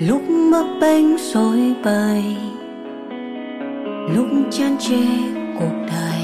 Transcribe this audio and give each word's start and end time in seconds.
lúc 0.00 0.22
bấp 0.52 0.66
bênh 0.80 1.16
rối 1.18 1.74
bời 1.84 2.24
lúc 4.14 4.26
chán 4.50 4.76
chê 4.78 5.02
cuộc 5.58 5.86
đời. 5.88 6.22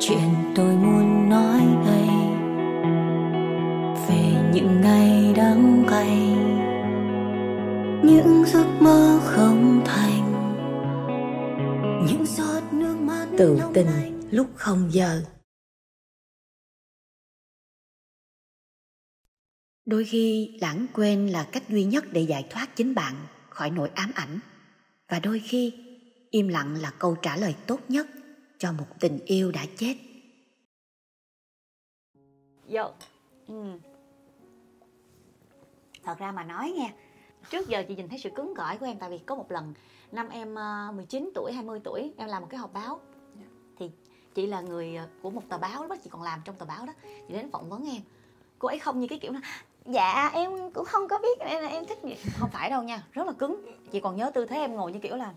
Chuyện 0.00 0.28
tôi 0.54 0.74
muốn 0.74 1.28
nói 1.28 1.60
đây 1.86 2.08
về 4.08 4.50
những 4.52 4.80
ngày 4.80 5.34
đắng 5.36 5.84
cay 5.88 6.18
những 8.02 8.44
giấc 8.46 8.66
mơ 8.80 9.20
không 9.24 9.80
thành 9.84 10.32
những 12.06 12.26
giọt 12.26 12.62
nước 12.72 12.96
mắt 13.00 13.26
tự 13.38 13.60
tình 13.74 13.86
lúc 14.30 14.46
không 14.54 14.88
giờ 14.90 15.20
đôi 19.88 20.04
khi 20.04 20.58
lãng 20.60 20.86
quên 20.92 21.26
là 21.26 21.48
cách 21.52 21.68
duy 21.68 21.84
nhất 21.84 22.04
để 22.12 22.20
giải 22.20 22.46
thoát 22.50 22.76
chính 22.76 22.94
bạn 22.94 23.14
khỏi 23.48 23.70
nỗi 23.70 23.90
ám 23.94 24.10
ảnh. 24.14 24.38
Và 25.08 25.20
đôi 25.20 25.42
khi 25.44 25.72
im 26.30 26.48
lặng 26.48 26.76
là 26.80 26.90
câu 26.98 27.16
trả 27.22 27.36
lời 27.36 27.54
tốt 27.66 27.80
nhất 27.88 28.06
cho 28.58 28.72
một 28.72 28.86
tình 29.00 29.18
yêu 29.24 29.52
đã 29.52 29.66
chết. 29.76 29.96
Vô. 32.68 32.82
Ừ. 33.46 33.64
Thật 36.02 36.18
ra 36.18 36.32
mà 36.32 36.44
nói 36.44 36.70
nha 36.70 36.92
Trước 37.50 37.68
giờ 37.68 37.82
chị 37.88 37.96
nhìn 37.96 38.08
thấy 38.08 38.18
sự 38.18 38.30
cứng 38.34 38.54
cỏi 38.56 38.78
của 38.78 38.86
em 38.86 38.98
Tại 38.98 39.10
vì 39.10 39.18
có 39.18 39.34
một 39.34 39.50
lần 39.50 39.74
Năm 40.12 40.28
em 40.28 40.54
uh, 40.90 40.94
19 40.94 41.30
tuổi, 41.34 41.52
20 41.52 41.80
tuổi 41.84 42.12
Em 42.16 42.28
làm 42.28 42.42
một 42.42 42.48
cái 42.50 42.58
họp 42.58 42.72
báo. 42.72 43.00
Thì 43.78 43.90
chị 44.34 44.46
là 44.46 44.60
người 44.60 44.96
ờ, 44.96 45.08
của 45.22 45.30
một 45.30 45.42
tờ 45.48 45.58
báo 45.58 45.86
đó 45.86 45.96
Chị 46.04 46.10
còn 46.10 46.22
làm 46.22 46.40
trong 46.44 46.56
tờ 46.56 46.66
báo 46.66 46.86
đó. 46.86 46.92
Chị 47.28 47.34
đến 47.34 47.50
phỏng 47.50 47.68
vấn 47.68 47.90
em. 47.90 48.02
Cô 48.58 48.68
ấy 48.68 48.78
không 48.78 49.00
như 49.00 49.06
cái 49.06 49.18
kiểu 49.18 49.32
là 49.32 49.40
Dạ 49.88 50.30
em 50.34 50.70
cũng 50.74 50.84
không 50.84 51.08
có 51.08 51.18
biết 51.18 51.38
em, 51.38 51.64
em 51.64 51.86
thích 51.86 51.98
gì 52.04 52.16
Không 52.38 52.50
phải 52.52 52.70
đâu 52.70 52.82
nha, 52.82 53.06
rất 53.12 53.26
là 53.26 53.32
cứng. 53.32 53.62
Chị 53.90 54.00
còn 54.00 54.16
nhớ 54.16 54.30
tư 54.34 54.46
thế 54.46 54.56
em 54.56 54.74
ngồi 54.74 54.92
như 54.92 54.98
kiểu 54.98 55.16
là 55.16 55.34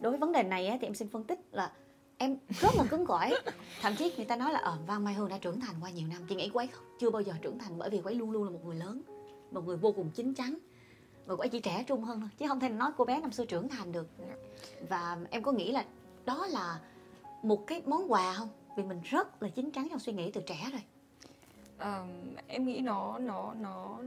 Đối 0.00 0.10
với 0.12 0.18
vấn 0.18 0.32
đề 0.32 0.42
này 0.42 0.66
á, 0.66 0.76
thì 0.80 0.86
em 0.86 0.94
xin 0.94 1.08
phân 1.08 1.24
tích 1.24 1.40
là 1.52 1.72
em 2.18 2.36
rất 2.48 2.74
là 2.76 2.84
cứng 2.90 3.06
cỏi. 3.06 3.34
Thậm 3.80 3.94
chí 3.98 4.12
người 4.16 4.26
ta 4.26 4.36
nói 4.36 4.52
là 4.52 4.58
ờ 4.58 4.78
Văn 4.86 5.04
Mai 5.04 5.14
Hương 5.14 5.28
đã 5.28 5.38
trưởng 5.38 5.60
thành 5.60 5.74
qua 5.80 5.90
nhiều 5.90 6.08
năm. 6.08 6.22
Chị 6.28 6.34
nghĩ 6.34 6.50
quấy 6.52 6.66
ấy 6.66 6.80
chưa 7.00 7.10
bao 7.10 7.22
giờ 7.22 7.32
trưởng 7.42 7.58
thành 7.58 7.78
bởi 7.78 7.90
vì 7.90 8.00
quấy 8.00 8.14
luôn 8.14 8.30
luôn 8.30 8.44
là 8.44 8.50
một 8.50 8.64
người 8.64 8.76
lớn 8.76 9.02
một 9.50 9.66
người 9.66 9.76
vô 9.76 9.92
cùng 9.92 10.10
chín 10.10 10.34
chắn 10.34 10.58
và 11.26 11.36
quấy 11.36 11.48
chỉ 11.48 11.60
trẻ 11.60 11.84
trung 11.86 12.04
hơn 12.04 12.20
thôi 12.20 12.28
chứ 12.38 12.48
không 12.48 12.60
thể 12.60 12.68
nói 12.68 12.90
cô 12.96 13.04
bé 13.04 13.20
năm 13.20 13.32
xưa 13.32 13.44
trưởng 13.44 13.68
thành 13.68 13.92
được. 13.92 14.08
Và 14.88 15.18
em 15.30 15.42
có 15.42 15.52
nghĩ 15.52 15.72
là 15.72 15.84
đó 16.24 16.46
là 16.46 16.80
một 17.42 17.66
cái 17.66 17.82
món 17.86 18.12
quà 18.12 18.34
không? 18.34 18.48
Vì 18.76 18.82
mình 18.82 19.00
rất 19.04 19.42
là 19.42 19.48
chín 19.48 19.70
chắn 19.70 19.88
trong 19.90 19.98
suy 19.98 20.12
nghĩ 20.12 20.30
từ 20.30 20.40
trẻ 20.46 20.68
rồi. 20.72 20.82
Ờ, 21.80 22.04
em 22.46 22.64
nghĩ 22.64 22.80
nó 22.80 23.18
nó 23.18 23.54
nó 23.60 23.98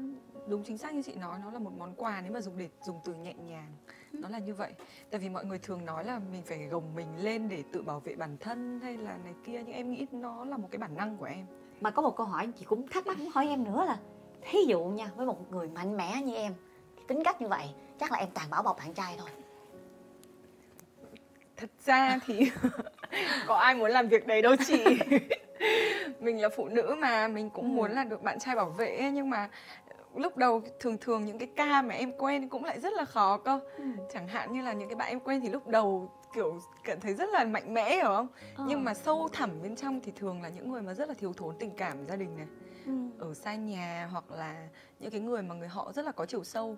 đúng 0.48 0.64
chính 0.64 0.78
xác 0.78 0.94
như 0.94 1.02
chị 1.02 1.16
nói 1.16 1.40
nó 1.44 1.52
là 1.52 1.60
một 1.60 1.72
món 1.78 1.94
quà 1.96 2.22
nếu 2.22 2.32
mà 2.32 2.42
dùng 2.42 2.58
để 2.58 2.70
dùng 2.86 3.00
từ 3.06 3.14
nhẹ 3.14 3.34
nhàng. 3.34 3.72
Nó 4.12 4.30
là 4.30 4.40
như 4.40 4.54
vậy. 4.54 4.74
Tại 5.12 5.20
vì 5.20 5.30
mọi 5.30 5.46
người 5.46 5.60
thường 5.60 5.86
nói 5.86 6.06
là 6.06 6.20
mình 6.32 6.42
phải 6.46 6.68
gồng 6.68 6.96
mình 6.96 7.08
lên 7.24 7.50
để 7.50 7.64
tự 7.72 7.82
bảo 7.82 8.00
vệ 8.00 8.16
bản 8.16 8.38
thân 8.40 8.80
hay 8.84 8.98
là 8.98 9.18
này 9.24 9.34
kia 9.46 9.64
nhưng 9.66 9.76
em 9.76 9.92
nghĩ 9.92 10.08
nó 10.12 10.46
là 10.46 10.58
một 10.58 10.68
cái 10.72 10.80
bản 10.80 10.96
năng 10.96 11.18
của 11.18 11.26
em. 11.26 11.46
Mà 11.82 11.92
có 11.92 12.02
một 12.02 12.18
câu 12.18 12.26
hỏi 12.26 12.52
chị 12.60 12.66
cũng 12.66 12.88
thắc 12.88 13.08
mắc 13.08 13.20
muốn 13.20 13.30
hỏi 13.34 13.48
em 13.48 13.64
nữa 13.64 13.86
là 13.88 13.98
thí 14.42 14.60
dụ 14.68 14.84
nha 14.84 15.12
với 15.16 15.26
một 15.26 15.52
người 15.52 15.68
mạnh 15.68 15.98
mẽ 15.98 16.22
như 16.22 16.36
em 16.36 16.54
tính 17.08 17.24
cách 17.24 17.42
như 17.42 17.48
vậy 17.48 17.70
chắc 18.00 18.12
là 18.12 18.18
em 18.18 18.30
toàn 18.34 18.50
bảo 18.50 18.64
bọc 18.64 18.78
bạn 18.78 18.94
trai 18.94 19.16
thôi. 19.20 19.30
Thật 21.58 21.70
ra 21.86 22.20
thì 22.26 22.52
có 23.48 23.56
ai 23.56 23.76
muốn 23.76 23.92
làm 23.92 24.08
việc 24.08 24.28
đấy 24.28 24.42
đâu 24.42 24.56
chị 24.68 24.84
mình 26.24 26.42
là 26.42 26.50
phụ 26.50 26.68
nữ 26.68 26.96
mà 27.00 27.28
mình 27.28 27.50
cũng 27.50 27.66
Ừ. 27.66 27.76
muốn 27.76 27.92
là 27.92 28.04
được 28.04 28.22
bạn 28.24 28.40
trai 28.40 28.56
bảo 28.56 28.70
vệ 28.70 28.98
ấy, 28.98 29.12
nhưng 29.12 29.30
mà 29.30 29.50
lúc 30.16 30.38
đầu 30.38 30.62
thường 30.80 30.98
thường 30.98 31.26
những 31.26 31.38
cái 31.40 31.48
ca 31.56 31.82
mà 31.82 31.96
em 31.96 32.12
quen 32.18 32.50
cũng 32.50 32.64
lại 32.66 32.80
rất 32.80 32.94
là 32.94 33.06
khó 33.06 33.38
cơ 33.38 33.60
Ừ. 33.78 33.84
chẳng 34.14 34.28
hạn 34.28 34.54
như 34.54 34.62
là 34.62 34.74
những 34.74 34.90
cái 34.90 34.96
bạn 34.96 35.10
em 35.10 35.20
quen 35.20 35.42
thì 35.42 35.50
lúc 35.50 35.68
đầu 35.68 36.12
kiểu 36.36 36.60
cảm 36.84 37.00
thấy 37.00 37.14
rất 37.14 37.30
là 37.30 37.46
mạnh 37.46 37.74
mẽ 37.74 37.96
hiểu 37.96 38.06
không 38.06 38.28
Ờ. 38.58 38.64
nhưng 38.68 38.84
mà 38.84 38.94
sâu 38.94 39.28
thẳm 39.34 39.50
bên 39.64 39.76
trong 39.76 40.00
thì 40.02 40.12
thường 40.16 40.42
là 40.42 40.50
những 40.50 40.72
người 40.72 40.82
mà 40.82 40.94
rất 40.94 41.08
là 41.10 41.16
thiếu 41.18 41.34
thốn 41.34 41.56
tình 41.60 41.72
cảm 41.78 42.06
gia 42.06 42.16
đình 42.16 42.38
này 42.38 42.48
Ừ. 42.86 42.92
ở 43.20 43.34
xa 43.34 43.56
nhà 43.56 44.08
hoặc 44.12 44.32
là 44.32 44.68
những 45.00 45.12
cái 45.12 45.20
người 45.22 45.42
mà 45.42 45.56
người 45.56 45.68
họ 45.68 45.92
rất 45.96 46.06
là 46.06 46.12
có 46.12 46.26
chiều 46.26 46.44
sâu 46.44 46.78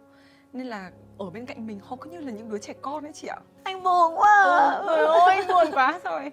nên 0.54 0.68
là 0.68 0.92
ở 1.18 1.30
bên 1.30 1.46
cạnh 1.46 1.68
mình 1.68 1.80
họ 1.84 1.96
cứ 2.02 2.10
như 2.10 2.20
là 2.20 2.32
những 2.32 2.50
đứa 2.50 2.58
trẻ 2.58 2.74
con 2.82 3.06
ấy 3.06 3.14
chị 3.14 3.28
ạ 3.28 3.38
anh 3.64 3.84
buồn 3.84 4.16
quá. 4.18 4.82
Trời 4.88 5.06
ơi 5.06 5.46
buồn 5.48 5.66
quá 5.74 6.00
rồi 6.04 6.32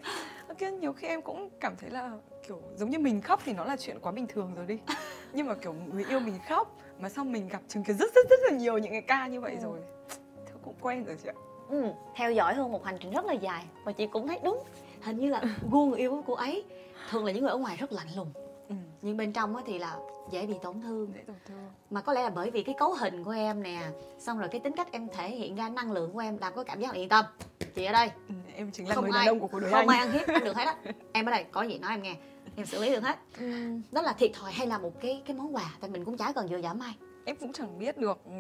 Kia 0.59 0.71
nhiều 0.71 0.93
khi 0.93 1.09
em 1.09 1.23
cũng 1.23 1.51
cảm 1.61 1.77
thấy 1.77 1.91
là 1.91 2.11
kiểu 2.49 2.61
giống 2.77 2.91
như 2.91 2.99
mình 2.99 3.21
khóc 3.21 3.41
thì 3.45 3.53
nó 3.53 3.65
là 3.65 3.77
chuyện 3.77 3.99
quá 4.03 4.13
bình 4.13 4.27
thường 4.27 4.55
rồi 4.55 4.67
đi. 4.67 4.79
Nhưng 5.33 5.47
mà 5.47 5.55
kiểu 5.55 5.73
người 5.93 6.05
yêu 6.05 6.21
mình 6.21 6.35
khóc 6.49 6.77
Mà 6.99 7.09
xong 7.09 7.33
mình 7.33 7.49
gặp 7.49 7.61
chứng 7.69 7.85
kiến 7.85 7.97
rất 7.97 8.15
rất 8.15 8.27
rất 8.31 8.41
là 8.51 8.57
nhiều 8.59 8.79
những 8.79 8.93
cái 8.93 9.01
ca 9.03 9.27
như 9.27 9.41
vậy 9.41 9.57
Ừ. 9.61 9.63
rồi. 9.63 9.81
Thôi 10.47 10.57
cũng 10.65 10.75
quen 10.81 11.05
rồi 11.05 11.17
chị 11.23 11.29
ạ. 11.29 11.35
Ừ. 11.69 11.85
theo 12.17 12.33
dõi 12.33 12.55
hương 12.55 12.73
một 12.73 12.85
hành 12.85 12.97
trình 13.01 13.11
rất 13.13 13.25
là 13.25 13.33
dài 13.33 13.65
và 13.85 13.93
chị 13.93 14.07
cũng 14.07 14.29
thấy 14.29 14.39
đúng. 14.45 14.63
Hình 15.03 15.19
như 15.19 15.29
là 15.31 15.43
gu 15.71 15.87
người 15.87 15.99
yêu 15.99 16.11
của 16.11 16.23
cô 16.27 16.35
ấy 16.35 16.65
thường 17.11 17.25
là 17.25 17.33
những 17.33 17.43
người 17.43 17.51
ở 17.51 17.57
ngoài 17.59 17.77
rất 17.77 17.93
lạnh 17.93 18.07
lùng. 18.17 18.33
Ừ. 18.69 18.75
nhưng 19.03 19.17
bên 19.17 19.33
trong 19.33 19.57
á 19.57 19.63
thì 19.67 19.79
là 19.79 19.97
dễ 20.31 20.47
bị 20.47 20.55
tổn 20.63 20.81
thương. 20.81 21.13
Dễ 21.15 21.21
tổn 21.27 21.37
thương. 21.47 21.59
Mà 21.91 22.01
có 22.01 22.13
lẽ 22.13 22.23
là 22.23 22.31
bởi 22.31 22.51
vì 22.51 22.63
cái 22.63 22.75
cấu 22.79 22.95
hình 22.95 23.25
của 23.25 23.31
em 23.31 23.63
nè 23.63 23.83
xong 24.19 24.39
rồi 24.39 24.49
cái 24.49 24.61
tính 24.61 24.73
cách 24.77 24.89
em 24.93 25.09
thể 25.09 25.29
hiện 25.31 25.55
ra 25.57 25.69
năng 25.69 25.93
lượng 25.93 26.13
của 26.13 26.19
em 26.19 26.39
làm 26.39 26.53
có 26.55 26.65
cảm 26.65 26.81
giác 26.81 26.95
yên 26.95 27.09
tâm 27.09 27.25
chị 27.75 27.85
ở 27.85 27.93
đây. 27.93 28.11
Ừ. 28.29 28.35
Em 28.55 28.71
chính 28.71 28.89
là 28.89 28.95
không 28.95 29.05
người 29.05 29.13
đàn 29.13 29.27
ông 29.27 29.41
của 29.41 29.47
cuộc 29.47 29.61
đời 29.61 29.71
không 29.71 29.89
anh. 29.89 29.89
ai 29.89 29.99
ăn 29.99 30.13
hiếp 30.13 30.29
anh 30.29 30.45
được 30.45 30.57
hết 30.57 30.65
á. 30.65 30.77
Em 31.13 31.27
ở 31.27 31.31
đây 31.31 31.45
có 31.53 31.63
gì 31.63 31.79
nói 31.79 31.91
em 31.91 32.03
nghe. 32.03 32.17
Em 32.57 32.67
xử 32.67 32.83
lý 32.83 32.91
được 32.91 33.03
hết. 33.03 33.19
Đó 33.93 34.03
là 34.03 34.13
thiệt 34.13 34.31
thòi 34.35 34.53
hay 34.53 34.67
là 34.67 34.79
một 34.79 35.01
cái 35.01 35.23
cái 35.27 35.37
món 35.37 35.55
quà? 35.57 35.75
Tại 35.81 35.91
mình 35.91 36.05
cũng 36.05 36.17
chả 36.17 36.33
cần 36.33 36.49
dựa 36.49 36.59
dẫm 36.59 36.79
ai 36.79 36.95
Em 37.25 37.37
cũng 37.37 37.53
chẳng 37.53 37.79
biết 37.79 37.99
được. 37.99 38.21
Ừ, 38.25 38.33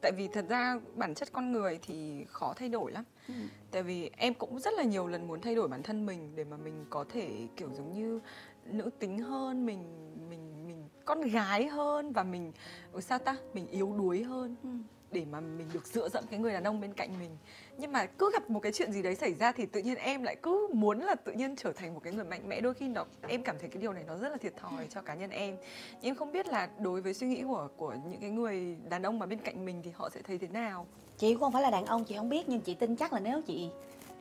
Tại 0.00 0.12
vì 0.16 0.28
thật 0.28 0.44
ra 0.48 0.76
bản 0.94 1.14
chất 1.14 1.32
con 1.32 1.52
người 1.52 1.78
thì 1.82 2.24
khó 2.28 2.54
thay 2.56 2.68
đổi 2.68 2.92
lắm. 2.92 3.04
Ừ. 3.28 3.34
Tại 3.70 3.82
vì 3.82 4.10
em 4.16 4.34
cũng 4.34 4.58
rất 4.58 4.74
là 4.74 4.82
nhiều 4.82 5.06
lần 5.06 5.28
muốn 5.28 5.40
thay 5.40 5.54
đổi 5.54 5.68
bản 5.68 5.82
thân 5.82 6.06
mình 6.06 6.32
Để 6.36 6.44
mà 6.44 6.56
mình 6.56 6.84
có 6.90 7.04
thể 7.12 7.30
kiểu 7.56 7.68
giống 7.74 7.94
như 7.94 8.20
nữ 8.64 8.90
tính 8.98 9.18
hơn 9.18 9.66
Mình 9.66 9.84
mình 10.30 10.66
mình 10.66 10.88
con 11.04 11.20
gái 11.20 11.66
hơn 11.66 12.12
Và 12.12 12.22
mình 12.22 12.52
ừ, 12.92 13.00
sao 13.00 13.18
ta? 13.18 13.36
Mình 13.54 13.66
yếu 13.66 13.94
đuối 13.98 14.22
hơn. 14.22 14.56
Ừ. 14.62 14.68
Để 15.12 15.24
mà 15.32 15.40
mình 15.40 15.66
được 15.72 15.86
dựa 15.86 16.08
dẫm 16.08 16.24
cái 16.30 16.40
người 16.40 16.52
đàn 16.52 16.64
ông 16.64 16.80
bên 16.80 16.92
cạnh 16.92 17.10
mình. 17.20 17.30
Nhưng 17.78 17.92
mà 17.92 18.06
cứ 18.06 18.30
gặp 18.32 18.50
một 18.50 18.60
cái 18.60 18.72
chuyện 18.72 18.92
gì 18.92 19.02
đấy 19.02 19.14
xảy 19.14 19.34
ra 19.34 19.52
Thì 19.52 19.66
tự 19.66 19.80
nhiên 19.80 19.94
em 19.94 20.22
lại 20.22 20.36
cứ 20.42 20.68
muốn 20.72 21.00
là 21.00 21.14
tự 21.14 21.32
nhiên 21.32 21.56
trở 21.56 21.72
thành 21.72 21.94
một 21.94 22.00
cái 22.02 22.12
người 22.12 22.24
mạnh 22.24 22.48
mẽ. 22.48 22.60
Đôi 22.60 22.74
khi 22.74 22.88
nó 22.88 23.04
em 23.28 23.42
cảm 23.42 23.56
thấy 23.60 23.68
cái 23.68 23.82
điều 23.82 23.92
này 23.92 24.04
nó 24.06 24.16
rất 24.16 24.28
là 24.28 24.36
thiệt 24.36 24.56
thòi 24.56 24.86
cho 24.90 25.02
cá 25.02 25.14
nhân 25.14 25.30
em. 25.30 25.56
Nhưng 25.92 26.10
em 26.10 26.14
không 26.14 26.32
biết 26.32 26.46
là 26.48 26.68
đối 26.78 27.00
với 27.00 27.14
suy 27.14 27.26
nghĩ 27.26 27.42
của 27.42 27.68
của 27.76 27.94
những 28.10 28.20
cái 28.20 28.30
người 28.30 28.76
đàn 28.88 29.02
ông 29.02 29.18
mà 29.18 29.26
bên 29.26 29.38
cạnh 29.38 29.64
mình 29.64 29.80
thì 29.84 29.90
họ 29.94 30.10
sẽ 30.10 30.22
thấy 30.22 30.38
thế 30.38 30.48
nào? 30.48 30.86
Chị 31.18 31.32
cũng 31.34 31.40
không 31.40 31.52
phải 31.52 31.62
là 31.62 31.70
đàn 31.70 31.86
ông 31.86 32.04
chị 32.04 32.16
không 32.16 32.28
biết 32.28 32.48
nhưng 32.48 32.60
chị 32.60 32.74
tin 32.74 32.96
chắc 32.96 33.12
là 33.12 33.20
nếu 33.20 33.42
chị 33.42 33.70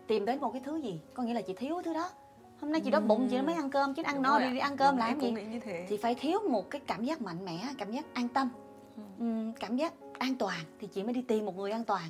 tìm 0.08 0.25
đến 0.25 0.40
một 0.41 0.52
cái 0.52 0.62
thứ 0.66 0.78
gì 0.78 1.02
có 1.13 1.23
nghĩa 1.23 1.34
là 1.34 1.41
chị 1.41 1.53
thiếu 1.53 1.75
cái 1.75 1.84
thứ 1.84 1.94
đó. 1.94 2.09
Hôm 2.62 2.72
nay 2.72 2.81
chị 2.81 2.91
đói 2.91 3.02
bụng 3.02 3.28
chị 3.31 3.41
mới 3.41 3.56
ăn 3.56 3.69
cơm 3.69 3.94
chứ 3.94 4.03
ăn 4.03 4.16
Đúng 4.16 4.23
no 4.23 4.40
đi 4.40 4.50
đi 4.52 4.59
ăn 4.59 4.78
cơm 4.78 4.90
Đúng, 4.90 5.00
làm 5.00 5.19
gì? 5.19 5.35
thì 5.88 5.97
phải 5.97 6.16
thiếu 6.16 6.40
một 6.50 6.69
cái 6.69 6.81
cảm 6.88 7.06
giác 7.06 7.22
mạnh 7.22 7.46
mẽ 7.46 7.68
cảm 7.78 7.91
giác 7.91 8.06
an 8.13 8.28
tâm 8.28 8.50
cảm 9.59 9.78
giác 9.78 9.94
an 10.22 10.36
toàn 10.36 10.59
thì 10.80 10.88
chị 10.88 11.04
mới 11.04 11.14
đi 11.14 11.22
tìm 11.22 11.46
một 11.46 11.58
người 11.58 11.72
an 11.72 11.84
toàn. 11.84 12.09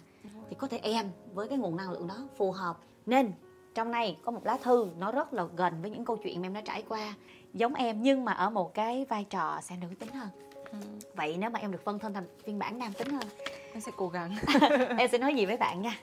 Thì 0.50 0.56
có 0.60 0.68
thể 0.68 0.80
em 0.84 1.06
với 1.34 1.48
cái 1.48 1.58
nguồn 1.58 1.76
năng 1.76 1.92
lượng 1.92 2.08
đó 2.08 2.16
phù 2.38 2.52
hợp. 2.52 2.78
Nên 3.06 3.32
trong 3.76 3.92
này 3.92 4.18
có 4.24 4.32
một 4.32 4.46
lá 4.46 4.58
thư 4.64 4.88
nó 4.98 5.12
rất 5.12 5.34
là 5.34 5.46
gần 5.56 5.82
với 5.82 5.92
những 5.92 6.06
câu 6.06 6.18
chuyện 6.18 6.42
mà 6.42 6.48
em 6.48 6.54
đã 6.54 6.62
trải 6.62 6.84
qua. 6.90 7.14
Giống 7.54 7.74
em 7.74 8.02
nhưng 8.02 8.26
mà 8.26 8.32
ở 8.32 8.50
một 8.50 8.74
cái 8.74 9.06
vai 9.10 9.24
trò 9.24 9.60
sẽ 9.64 9.76
nữ 9.82 9.88
tính 10.00 10.10
hơn. 10.10 10.30
Ừ. 10.72 10.78
vậy 11.16 11.38
nếu 11.40 11.50
mà 11.50 11.60
em 11.60 11.72
được 11.72 11.84
phân 11.84 12.00
thân 12.00 12.14
thành 12.14 12.28
phiên 12.44 12.60
bản 12.60 12.80
nam 12.80 12.94
tính 12.98 13.10
hơn. 13.10 13.24
Em 13.74 13.82
sẽ 13.82 13.92
cố 13.98 14.10
gắng. 14.10 14.36
Em 14.98 15.10
sẽ 15.12 15.18
nói 15.18 15.36
gì 15.36 15.46
với 15.46 15.58
bạn 15.58 15.82
nha? 15.82 16.00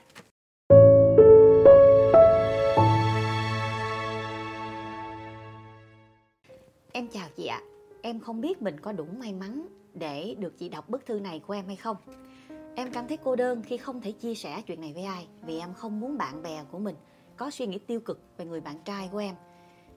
Em 6.91 7.07
chào 7.07 7.27
chị 7.35 7.45
ạ. 7.45 7.61
Em 8.01 8.19
không 8.19 8.41
biết 8.41 8.61
mình 8.61 8.79
có 8.79 8.91
đủ 8.91 9.05
may 9.19 9.33
mắn 9.33 9.78
để 9.93 10.35
được 10.39 10.57
chị 10.57 10.69
đọc 10.69 10.89
bức 10.89 11.05
thư 11.05 11.19
này 11.19 11.39
của 11.47 11.53
em 11.53 11.67
hay 11.67 11.75
không? 11.75 11.97
Em 12.75 12.91
cảm 12.91 13.07
thấy 13.07 13.17
cô 13.17 13.35
đơn 13.35 13.63
khi 13.63 13.77
không 13.77 14.01
thể 14.01 14.11
chia 14.11 14.35
sẻ 14.35 14.61
chuyện 14.67 14.81
này 14.81 14.93
với 14.93 15.03
ai 15.03 15.27
vì 15.41 15.59
em 15.59 15.73
không 15.73 15.99
muốn 15.99 16.17
bạn 16.17 16.41
bè 16.41 16.63
của 16.71 16.79
mình 16.79 16.95
có 17.37 17.49
suy 17.51 17.67
nghĩ 17.67 17.79
tiêu 17.79 17.99
cực 17.99 18.21
về 18.37 18.45
người 18.45 18.61
bạn 18.61 18.75
trai 18.85 19.09
của 19.11 19.17
em. 19.17 19.35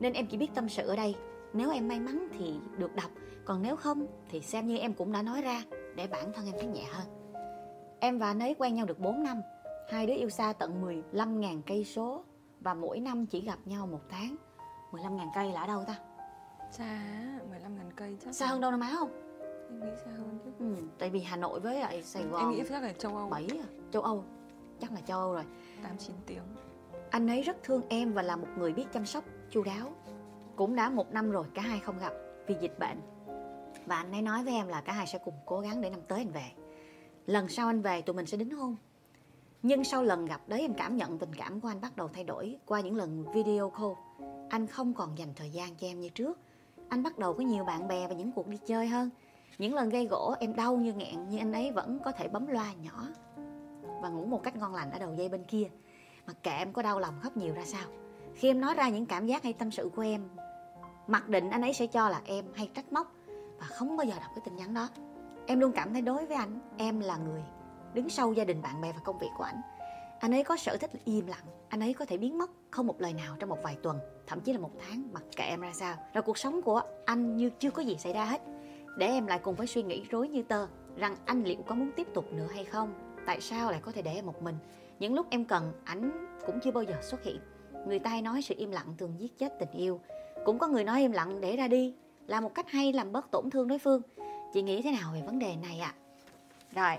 Nên 0.01 0.13
em 0.13 0.27
chỉ 0.27 0.37
biết 0.37 0.51
tâm 0.55 0.69
sự 0.69 0.89
ở 0.89 0.97
đây 0.97 1.15
nếu 1.53 1.71
em 1.71 1.89
may 1.89 2.01
mắn 2.01 2.29
thì 2.39 2.55
được 2.79 2.95
đọc 2.95 3.11
còn 3.45 3.63
nếu 3.63 3.77
không 3.77 4.07
thì 4.29 4.41
xem 4.41 4.67
như 4.67 4.79
em 4.79 4.95
cũng 4.95 5.13
đã 5.13 5.23
nói 5.23 5.43
ra 5.43 5.63
để 5.97 6.07
bản 6.07 6.33
thân 6.33 6.47
em 6.47 6.55
thấy 6.59 6.67
nhẹ 6.67 6.85
hơn. 6.93 7.07
Em 8.01 8.19
và 8.19 8.27
anh 8.27 8.41
ấy 8.41 8.55
quen 8.59 8.75
nhau 8.75 8.87
được 8.87 8.99
4 8.99 9.23
năm 9.23 9.41
Hai 9.91 10.07
đứa 10.07 10.15
yêu 10.15 10.31
xa 10.31 10.53
tận 10.53 11.03
15.000 11.13 11.63
cây 11.67 11.85
số 11.85 12.25
Và 12.61 12.75
mỗi 12.75 13.01
năm 13.01 13.27
chỉ 13.27 13.41
gặp 13.41 13.59
nhau 13.65 13.87
một 13.87 14.01
tháng. 14.09 14.37
15.000 14.93 15.31
cây 15.35 15.53
là 15.53 15.61
ở 15.61 15.67
đâu 15.67 15.85
ta? 15.87 15.99
xa 16.71 17.03
15 17.51 17.77
ngàn 17.77 17.91
cây 17.97 18.17
chắc 18.25 18.35
Xa 18.35 18.47
hơn 18.47 18.61
Đông 18.61 18.71
Nam 18.71 18.81
Á 18.81 18.91
không? 18.99 19.22
Em 19.73 19.81
nghĩ 19.81 19.97
xa 20.05 20.11
hơn 20.11 20.39
chứ? 20.45 20.51
Ừ, 20.59 20.75
tại 20.99 21.11
vì 21.11 21.21
Hà 21.21 21.37
Nội 21.37 21.61
với 21.61 21.81
lại 21.81 22.03
Sài 22.03 22.23
Gòn 22.23 22.41
em 22.41 22.51
nghĩ 22.51 22.63
chắc 22.69 22.83
là 22.83 22.93
châu 22.93 23.17
Âu. 23.17 23.29
7 23.29 23.47
à, 23.51 23.67
châu 23.93 24.03
Âu 24.03 24.25
Chắc 24.81 24.93
là 24.93 25.01
châu 25.01 25.19
Âu 25.19 25.33
rồi. 25.33 25.45
8 25.83 25.97
9 25.99 26.17
tiếng. 26.27 26.43
Anh 27.11 27.31
ấy 27.31 27.43
rất 27.43 27.63
thương 27.63 27.83
em 27.89 28.13
và 28.13 28.23
là 28.23 28.37
một 28.37 28.49
người 28.59 28.73
biết 28.73 28.85
chăm 28.93 29.07
sóc 29.07 29.25
chu 29.51 29.63
đáo. 29.63 29.93
Cũng 30.57 30.77
đã 30.77 30.91
một 30.91 31.13
năm 31.13 31.31
rồi 31.31 31.47
cả 31.55 31.63
hai 31.63 31.81
không 31.81 31.99
gặp 31.99 32.13
vì 32.47 32.55
dịch 32.61 32.79
bệnh. 32.79 33.01
Và 33.87 33.97
anh 33.97 34.13
ấy 34.13 34.23
nói 34.23 34.45
với 34.45 34.55
em 34.55 34.69
là 34.69 34.81
cả 34.81 34.93
hai 34.93 35.07
sẽ 35.07 35.19
cùng 35.25 35.35
cố 35.47 35.61
gắng 35.61 35.81
để 35.81 35.91
năm 35.91 36.01
tới 36.09 36.19
anh 36.19 36.33
về. 36.33 36.45
Lần 37.27 37.49
sau 37.49 37.67
anh 37.67 37.83
về 37.83 38.03
tụi 38.03 38.17
mình 38.17 38.27
sẽ 38.27 38.37
đính 38.37 38.51
hôn. 38.51 38.77
Nhưng 39.63 39.85
sau 39.85 40.03
lần 40.03 40.27
gặp 40.27 40.41
đấy 40.47 40.61
em 40.61 40.75
cảm 40.75 40.97
nhận 40.97 41.19
tình 41.19 41.35
cảm 41.35 41.61
của 41.61 41.69
anh 41.69 41.81
bắt 41.81 41.97
đầu 41.97 42.09
thay 42.09 42.25
đổi 42.25 42.59
qua 42.67 42.81
những 42.81 42.97
lần 42.97 43.25
video 43.35 43.71
call. 43.71 43.93
Anh 44.51 44.67
không 44.67 44.95
còn 44.95 45.19
dành 45.19 45.33
thời 45.37 45.51
gian 45.51 45.75
cho 45.75 45.87
em 45.87 46.01
như 46.01 46.09
trước. 46.09 46.39
Anh 46.89 47.03
bắt 47.03 47.19
đầu 47.19 47.35
có 47.35 47.43
nhiều 47.43 47.65
bạn 47.65 47.89
bè 47.89 48.09
và 48.09 48.15
những 48.15 48.33
cuộc 48.33 48.49
đi 48.49 48.59
chơi 48.67 48.89
hơn 48.89 49.11
những 49.59 49.75
lần 49.75 49.89
gây 49.89 50.07
gỗ, 50.07 50.35
em 50.41 50.57
đau 50.57 50.77
như 50.77 50.93
nghẹn, 50.93 51.15
nhưng 51.29 51.41
anh 51.41 51.53
ấy 51.53 51.73
vẫn 51.73 51.99
có 52.05 52.13
thể 52.13 52.29
bấm 52.29 52.47
loa 52.47 52.73
nhỏ 52.73 53.07
và 54.03 54.09
ngủ 54.09 54.25
một 54.25 54.43
cách 54.43 54.57
ngon 54.57 54.75
lành 54.75 54.91
ở 54.91 54.99
đầu 54.99 55.15
dây 55.15 55.29
bên 55.29 55.45
kia. 55.45 55.65
Mặc 56.27 56.37
kệ 56.43 56.51
em 56.51 56.73
có 56.73 56.83
đau 56.83 56.99
lòng 56.99 57.15
khóc 57.23 57.37
nhiều 57.37 57.55
ra 57.55 57.65
sao. 57.65 57.85
Khi 58.35 58.49
em 58.49 58.61
nói 58.61 58.75
ra 58.75 58.89
những 58.89 59.07
cảm 59.07 59.27
giác 59.27 59.43
hay 59.43 59.53
tâm 59.53 59.71
sự 59.71 59.91
của 59.97 60.03
em, 60.03 60.29
mặc 61.07 61.29
định 61.29 61.51
anh 61.51 61.63
ấy 61.63 61.73
sẽ 61.73 61.87
cho 61.87 62.09
là 62.09 62.21
em 62.25 62.45
hay 62.55 62.71
trách 62.75 62.93
móc 62.93 63.13
và 63.59 63.67
không 63.67 63.97
bao 63.97 64.07
giờ 64.07 64.15
đọc 64.21 64.31
cái 64.35 64.43
tin 64.45 64.57
nhắn 64.57 64.75
đó. 64.75 64.89
Em 65.47 65.61
luôn 65.61 65.73
cảm 65.73 65.93
thấy 65.93 66.03
đối 66.03 66.27
với 66.27 66.37
anh, 66.37 66.59
em 66.77 67.01
là 67.01 67.17
người 67.17 67.43
đứng 67.95 68.09
sau 68.09 68.33
gia 68.33 68.45
đình, 68.45 68.63
bạn 68.63 68.81
bè 68.81 68.93
và 68.93 69.01
công 69.05 69.19
việc 69.19 69.31
của 69.39 69.45
anh 69.45 69.61
anh 70.23 70.35
ấy 70.35 70.45
có 70.45 70.57
sở 70.57 70.77
thích 70.77 70.91
im 71.05 71.27
lặng, 71.27 71.45
anh 71.69 71.81
ấy 71.81 71.95
có 71.95 72.05
thể 72.05 72.17
biến 72.17 72.39
mất 72.39 72.51
không 72.71 72.87
một 72.87 73.01
lời 73.01 73.13
nào 73.13 73.37
trong 73.39 73.49
một 73.49 73.59
vài 73.63 73.77
tuần, 73.83 73.99
thậm 74.27 74.41
chí 74.41 74.53
là 74.53 74.59
một 74.59 74.71
tháng, 74.79 75.09
mặc 75.13 75.23
kệ 75.37 75.45
em 75.45 75.61
ra 75.61 75.71
sao. 75.73 75.97
Rồi 76.15 76.23
cuộc 76.23 76.39
sống 76.39 76.63
của 76.63 76.83
anh 77.05 77.37
như 77.37 77.51
chưa 77.59 77.71
có 77.71 77.83
gì 77.83 77.97
xảy 77.99 78.13
ra 78.13 78.25
hết 78.25 78.43
để 78.97 79.07
em 79.07 79.27
lại 79.27 79.39
cùng 79.43 79.55
với 79.55 79.67
suy 79.67 79.83
nghĩ 79.83 80.03
rối 80.11 80.29
như 80.29 80.43
tơ 80.43 80.67
rằng 80.97 81.17
anh 81.27 81.45
liệu 81.45 81.63
có 81.67 81.75
muốn 81.75 81.91
tiếp 81.97 82.07
tục 82.15 82.33
nữa 82.33 82.49
hay 82.55 82.65
không? 82.65 82.95
Tại 83.27 83.41
sao 83.41 83.71
lại 83.71 83.81
có 83.83 83.93
thể 83.93 84.03
để 84.03 84.15
em 84.15 84.27
một 84.27 84.43
mình? 84.43 84.57
Những 84.99 85.15
lúc 85.15 85.27
em 85.31 85.45
cần 85.45 85.73
ảnh 85.85 86.27
cũng 86.47 86.59
chưa 86.65 86.71
bao 86.71 86.85
giờ 86.85 86.95
xuất 87.03 87.25
hiện. 87.25 87.39
Người 87.87 87.99
ta 87.99 88.11
hay 88.11 88.23
nói 88.23 88.43
sự 88.43 88.55
im 88.59 88.71
lặng 88.71 88.95
thường 88.99 89.15
giết 89.19 89.39
chết 89.39 89.53
tình 89.59 89.71
yêu. 89.71 90.01
Cũng 90.45 90.59
có 90.59 90.69
người 90.69 90.85
nói 90.85 91.01
im 91.01 91.13
lặng 91.13 91.41
để 91.41 91.57
ra 91.57 91.69
đi 91.69 91.95
là 92.27 92.41
một 92.41 92.55
cách 92.55 92.71
hay 92.71 92.93
làm 92.93 93.13
bớt 93.13 93.31
tổn 93.31 93.51
thương 93.51 93.69
đối 93.69 93.79
phương. 93.79 94.03
Chị 94.53 94.63
nghĩ 94.63 94.83
thế 94.83 94.93
nào 94.93 95.11
về 95.15 95.23
vấn 95.27 95.39
đề 95.39 95.57
này 95.63 95.81
ạ? 95.81 95.95
À? 95.97 95.99
rồi 96.75 96.97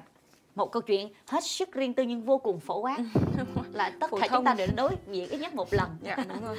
một 0.56 0.72
câu 0.72 0.82
chuyện 0.82 1.10
hết 1.28 1.44
sức 1.44 1.72
riêng 1.74 1.94
tư 1.94 2.04
nhưng 2.04 2.22
vô 2.22 2.38
cùng 2.38 2.60
phổ 2.60 2.82
quát. 2.82 2.98
Là 3.74 3.94
tất 4.00 4.10
Phổ 4.10 4.18
cả 4.18 4.28
thông. 4.28 4.38
chúng 4.38 4.46
ta 4.46 4.54
đều 4.54 4.68
đối 4.76 4.92
diện 5.12 5.30
ít 5.30 5.38
nhất 5.38 5.56
một 5.56 5.74
lần. 5.74 5.90
Dạ 6.02 6.18
đúng 6.30 6.46
rồi. 6.46 6.58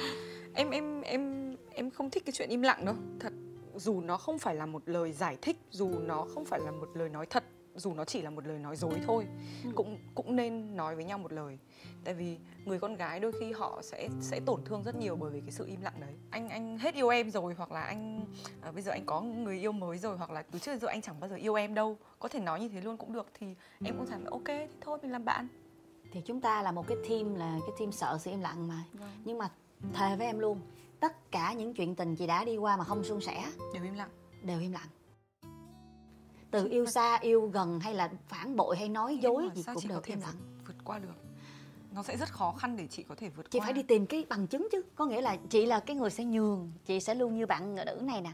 Em 0.53 0.69
em 0.69 1.01
em 1.01 1.55
em 1.73 1.91
không 1.91 2.09
thích 2.09 2.23
cái 2.25 2.33
chuyện 2.33 2.49
im 2.49 2.61
lặng 2.61 2.85
đâu. 2.85 2.95
Thật 3.19 3.33
dù 3.77 4.01
nó 4.01 4.17
không 4.17 4.39
phải 4.39 4.55
là 4.55 4.65
một 4.65 4.81
lời 4.85 5.11
giải 5.11 5.37
thích 5.41 5.57
dù 5.71 5.89
nó 5.99 6.25
không 6.33 6.45
phải 6.45 6.59
là 6.59 6.71
một 6.71 6.89
lời 6.93 7.09
nói 7.09 7.25
thật 7.25 7.43
dù 7.75 7.93
nó 7.93 8.05
chỉ 8.05 8.21
là 8.21 8.29
một 8.29 8.47
lời 8.47 8.59
nói 8.59 8.75
dối 8.75 8.93
thôi 9.05 9.27
cũng 9.75 9.97
cũng 10.15 10.35
nên 10.35 10.75
nói 10.75 10.95
với 10.95 11.05
nhau 11.05 11.17
một 11.17 11.33
lời. 11.33 11.59
Tại 12.03 12.13
vì 12.13 12.37
người 12.65 12.79
con 12.79 12.95
gái 12.95 13.19
đôi 13.19 13.31
khi 13.39 13.51
họ 13.51 13.79
sẽ 13.83 14.09
sẽ 14.21 14.39
tổn 14.45 14.61
thương 14.65 14.83
rất 14.83 14.95
nhiều 14.95 15.15
bởi 15.15 15.31
vì 15.31 15.41
cái 15.41 15.51
sự 15.51 15.65
im 15.65 15.81
lặng 15.81 15.93
đấy. 15.99 16.13
Anh 16.29 16.49
anh 16.49 16.77
hết 16.77 16.95
yêu 16.95 17.09
em 17.09 17.31
rồi 17.31 17.53
hoặc 17.53 17.71
là 17.71 17.81
anh 17.81 18.25
à, 18.61 18.71
bây 18.71 18.81
giờ 18.81 18.91
anh 18.91 19.05
có 19.05 19.21
người 19.21 19.59
yêu 19.59 19.71
mới 19.71 19.97
rồi 19.97 20.17
hoặc 20.17 20.31
là 20.31 20.41
từ 20.41 20.59
trước 20.59 20.81
giờ 20.81 20.87
anh 20.87 21.01
chẳng 21.01 21.19
bao 21.19 21.29
giờ 21.29 21.35
yêu 21.35 21.55
em 21.55 21.73
đâu. 21.73 21.97
Có 22.19 22.29
thể 22.29 22.39
nói 22.39 22.59
như 22.59 22.69
thế 22.69 22.81
luôn 22.81 22.97
cũng 22.97 23.13
được 23.13 23.27
thì 23.33 23.55
em 23.83 23.95
cũng 23.97 24.07
thấy 24.07 24.19
ok 24.31 24.47
thì 24.47 24.67
thôi 24.81 24.99
mình 25.01 25.11
làm 25.11 25.25
bạn. 25.25 25.47
Thì 26.11 26.21
chúng 26.21 26.41
ta 26.41 26.61
là 26.61 26.71
một 26.71 26.87
cái 26.87 26.97
team 27.09 27.35
là 27.35 27.59
cái 27.61 27.75
team 27.79 27.91
sợ 27.91 28.17
sự 28.21 28.31
im 28.31 28.41
lặng 28.41 28.67
mà. 28.67 28.83
Vâng. 28.93 29.09
nhưng 29.25 29.37
mà 29.37 29.49
thề 29.93 30.15
với 30.15 30.27
em 30.27 30.39
luôn 30.39 30.59
tất 30.99 31.31
cả 31.31 31.53
những 31.53 31.73
chuyện 31.73 31.95
tình 31.95 32.15
chị 32.15 32.27
đã 32.27 32.45
đi 32.45 32.57
qua 32.57 32.77
mà 32.77 32.83
không 32.83 33.03
suôn 33.03 33.21
sẻ 33.21 33.45
đều 33.73 33.83
im 33.83 33.93
lặng. 33.93 34.09
đều 34.41 34.59
im 34.59 34.71
lặng. 34.71 34.87
Từ 36.51 36.67
yêu 36.69 36.85
xa 36.85 37.17
yêu 37.21 37.47
gần 37.47 37.79
hay 37.79 37.93
là 37.93 38.11
phản 38.27 38.55
bội 38.55 38.77
hay 38.77 38.89
nói 38.89 39.17
dối 39.17 39.49
gì 39.55 39.63
cũng 39.73 39.87
đều 39.87 40.01
im 40.05 40.21
lặng. 40.21 40.35
vượt 40.67 40.75
qua 40.83 40.99
được? 40.99 41.15
Nó 41.91 42.03
sẽ 42.03 42.17
rất 42.17 42.29
khó 42.29 42.51
khăn 42.51 42.77
để 42.77 42.87
chị 42.87 43.03
có 43.03 43.15
thể 43.15 43.29
vượt 43.29 43.51
chị 43.51 43.59
qua. 43.59 43.63
phải 43.63 43.73
đi 43.73 43.83
tìm 43.83 44.05
cái 44.05 44.25
bằng 44.29 44.47
chứng 44.47 44.67
chứ. 44.71 44.81
Có 44.95 45.05
nghĩa 45.05 45.21
là 45.21 45.37
chị 45.49 45.65
là 45.65 45.79
cái 45.79 45.95
người 45.95 46.09
sẽ 46.09 46.23
nhường 46.23 46.71
chị 46.85 46.99
sẽ 46.99 47.15
luôn 47.15 47.37
như 47.37 47.45
bạn 47.45 47.75
nữ 47.75 48.01
này 48.01 48.21
nè. 48.21 48.31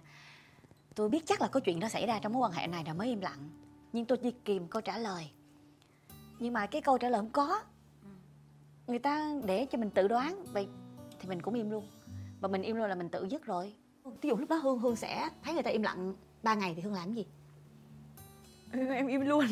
Tôi 0.95 1.09
biết 1.09 1.25
chắc 1.25 1.41
là 1.41 1.47
có 1.47 1.59
chuyện 1.59 1.79
đó 1.79 1.89
xảy 1.89 2.07
ra 2.07 2.19
trong 2.19 2.33
mối 2.33 2.41
quan 2.41 2.51
hệ 2.51 2.67
này 2.67 2.83
rồi 2.83 2.95
mới 2.95 3.07
im 3.07 3.21
lặng. 3.21 3.49
Nhưng 3.93 4.05
tôi 4.05 4.17
chỉ 4.17 4.31
kìm 4.31 4.67
câu 4.67 4.81
trả 4.81 4.97
lời. 4.97 5.31
Nhưng 6.39 6.53
mà 6.53 6.65
cái 6.65 6.81
câu 6.81 6.97
trả 6.97 7.09
lời 7.09 7.19
không 7.19 7.31
có. 7.31 7.61
Người 8.87 8.99
ta 8.99 9.33
để 9.45 9.65
cho 9.65 9.77
mình 9.77 9.89
tự 9.89 10.07
đoán 10.07 10.45
vậy 10.53 10.67
thì 11.19 11.29
mình 11.29 11.41
cũng 11.41 11.53
im 11.53 11.69
luôn 11.69 11.85
và 12.41 12.47
mình 12.47 12.61
im 12.61 12.75
luôn 12.75 12.89
là 12.89 12.95
mình 12.95 13.09
tự 13.09 13.27
dứt 13.29 13.45
rồi. 13.45 13.73
Ví 14.21 14.29
dụ 14.29 14.35
lúc 14.35 14.49
đó 14.49 14.55
hương 14.55 14.79
hương 14.79 14.95
sẽ 14.95 15.29
thấy 15.43 15.53
người 15.53 15.63
ta 15.63 15.69
im 15.69 15.81
lặng 15.81 16.13
ba 16.43 16.53
ngày 16.55 16.73
thì 16.75 16.81
hương 16.81 16.93
làm 16.93 17.05
cái 17.05 17.15
gì? 17.15 17.25
Em 18.89 19.07
im 19.07 19.21
luôn. 19.21 19.45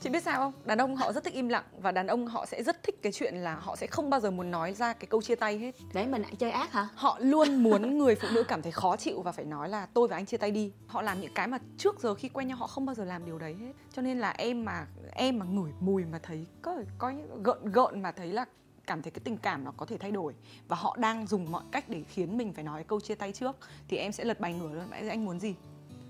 Chị 0.00 0.10
biết 0.10 0.22
sao 0.22 0.38
không? 0.38 0.52
Đàn 0.64 0.78
ông 0.78 0.96
họ 0.96 1.12
rất 1.12 1.24
thích 1.24 1.34
im 1.34 1.48
lặng 1.48 1.64
và 1.78 1.92
đàn 1.92 2.06
ông 2.06 2.26
họ 2.26 2.46
sẽ 2.46 2.62
rất 2.62 2.82
thích 2.82 3.02
cái 3.02 3.12
chuyện 3.12 3.34
là 3.34 3.54
họ 3.54 3.76
sẽ 3.76 3.86
không 3.86 4.10
bao 4.10 4.20
giờ 4.20 4.30
muốn 4.30 4.50
nói 4.50 4.72
ra 4.72 4.92
cái 4.92 5.06
câu 5.06 5.22
chia 5.22 5.34
tay 5.34 5.58
hết. 5.58 5.74
Để 5.94 6.06
mình 6.06 6.22
chơi 6.38 6.50
ác 6.50 6.72
hả? 6.72 6.88
Họ 6.94 7.18
luôn 7.20 7.62
muốn 7.62 7.98
người 7.98 8.14
phụ 8.14 8.28
nữ 8.34 8.44
cảm 8.48 8.62
thấy 8.62 8.72
khó 8.72 8.96
chịu 8.96 9.22
và 9.22 9.32
phải 9.32 9.44
nói 9.44 9.68
là 9.68 9.86
tôi 9.94 10.08
và 10.08 10.16
anh 10.16 10.26
chia 10.26 10.36
tay 10.36 10.50
đi. 10.50 10.72
Họ 10.86 11.02
làm 11.02 11.20
những 11.20 11.34
cái 11.34 11.48
mà 11.48 11.58
trước 11.78 12.00
giờ 12.00 12.14
khi 12.14 12.28
quen 12.28 12.48
nhau 12.48 12.56
họ 12.56 12.66
không 12.66 12.86
bao 12.86 12.94
giờ 12.94 13.04
làm 13.04 13.26
điều 13.26 13.38
đấy 13.38 13.56
hết. 13.60 13.72
Cho 13.92 14.02
nên 14.02 14.18
là 14.18 14.30
em 14.30 14.64
mà 14.64 14.86
em 15.12 15.38
mà 15.38 15.46
ngửi 15.46 15.70
mùi 15.80 16.04
mà 16.04 16.18
thấy 16.22 16.46
có 16.62 16.76
có 16.98 17.10
những 17.10 17.42
gợn 17.42 17.72
gợn 17.72 18.02
mà 18.02 18.12
thấy 18.12 18.32
là 18.32 18.44
cảm 18.86 19.02
thấy 19.02 19.10
cái 19.10 19.20
tình 19.24 19.36
cảm 19.36 19.64
nó 19.64 19.70
có 19.76 19.86
thể 19.86 19.98
thay 19.98 20.10
đổi 20.12 20.34
và 20.68 20.76
họ 20.76 20.96
đang 21.00 21.26
dùng 21.26 21.52
mọi 21.52 21.64
cách 21.72 21.84
để 21.88 22.02
khiến 22.08 22.36
mình 22.36 22.52
phải 22.52 22.64
nói 22.64 22.84
câu 22.84 23.00
chia 23.00 23.14
tay 23.14 23.32
trước 23.32 23.56
thì 23.88 23.96
em 23.96 24.12
sẽ 24.12 24.24
lật 24.24 24.40
bài 24.40 24.54
ngửa 24.54 24.68
luôn. 24.74 24.90
Anh 24.90 25.08
anh 25.08 25.24
muốn 25.24 25.40
gì? 25.40 25.54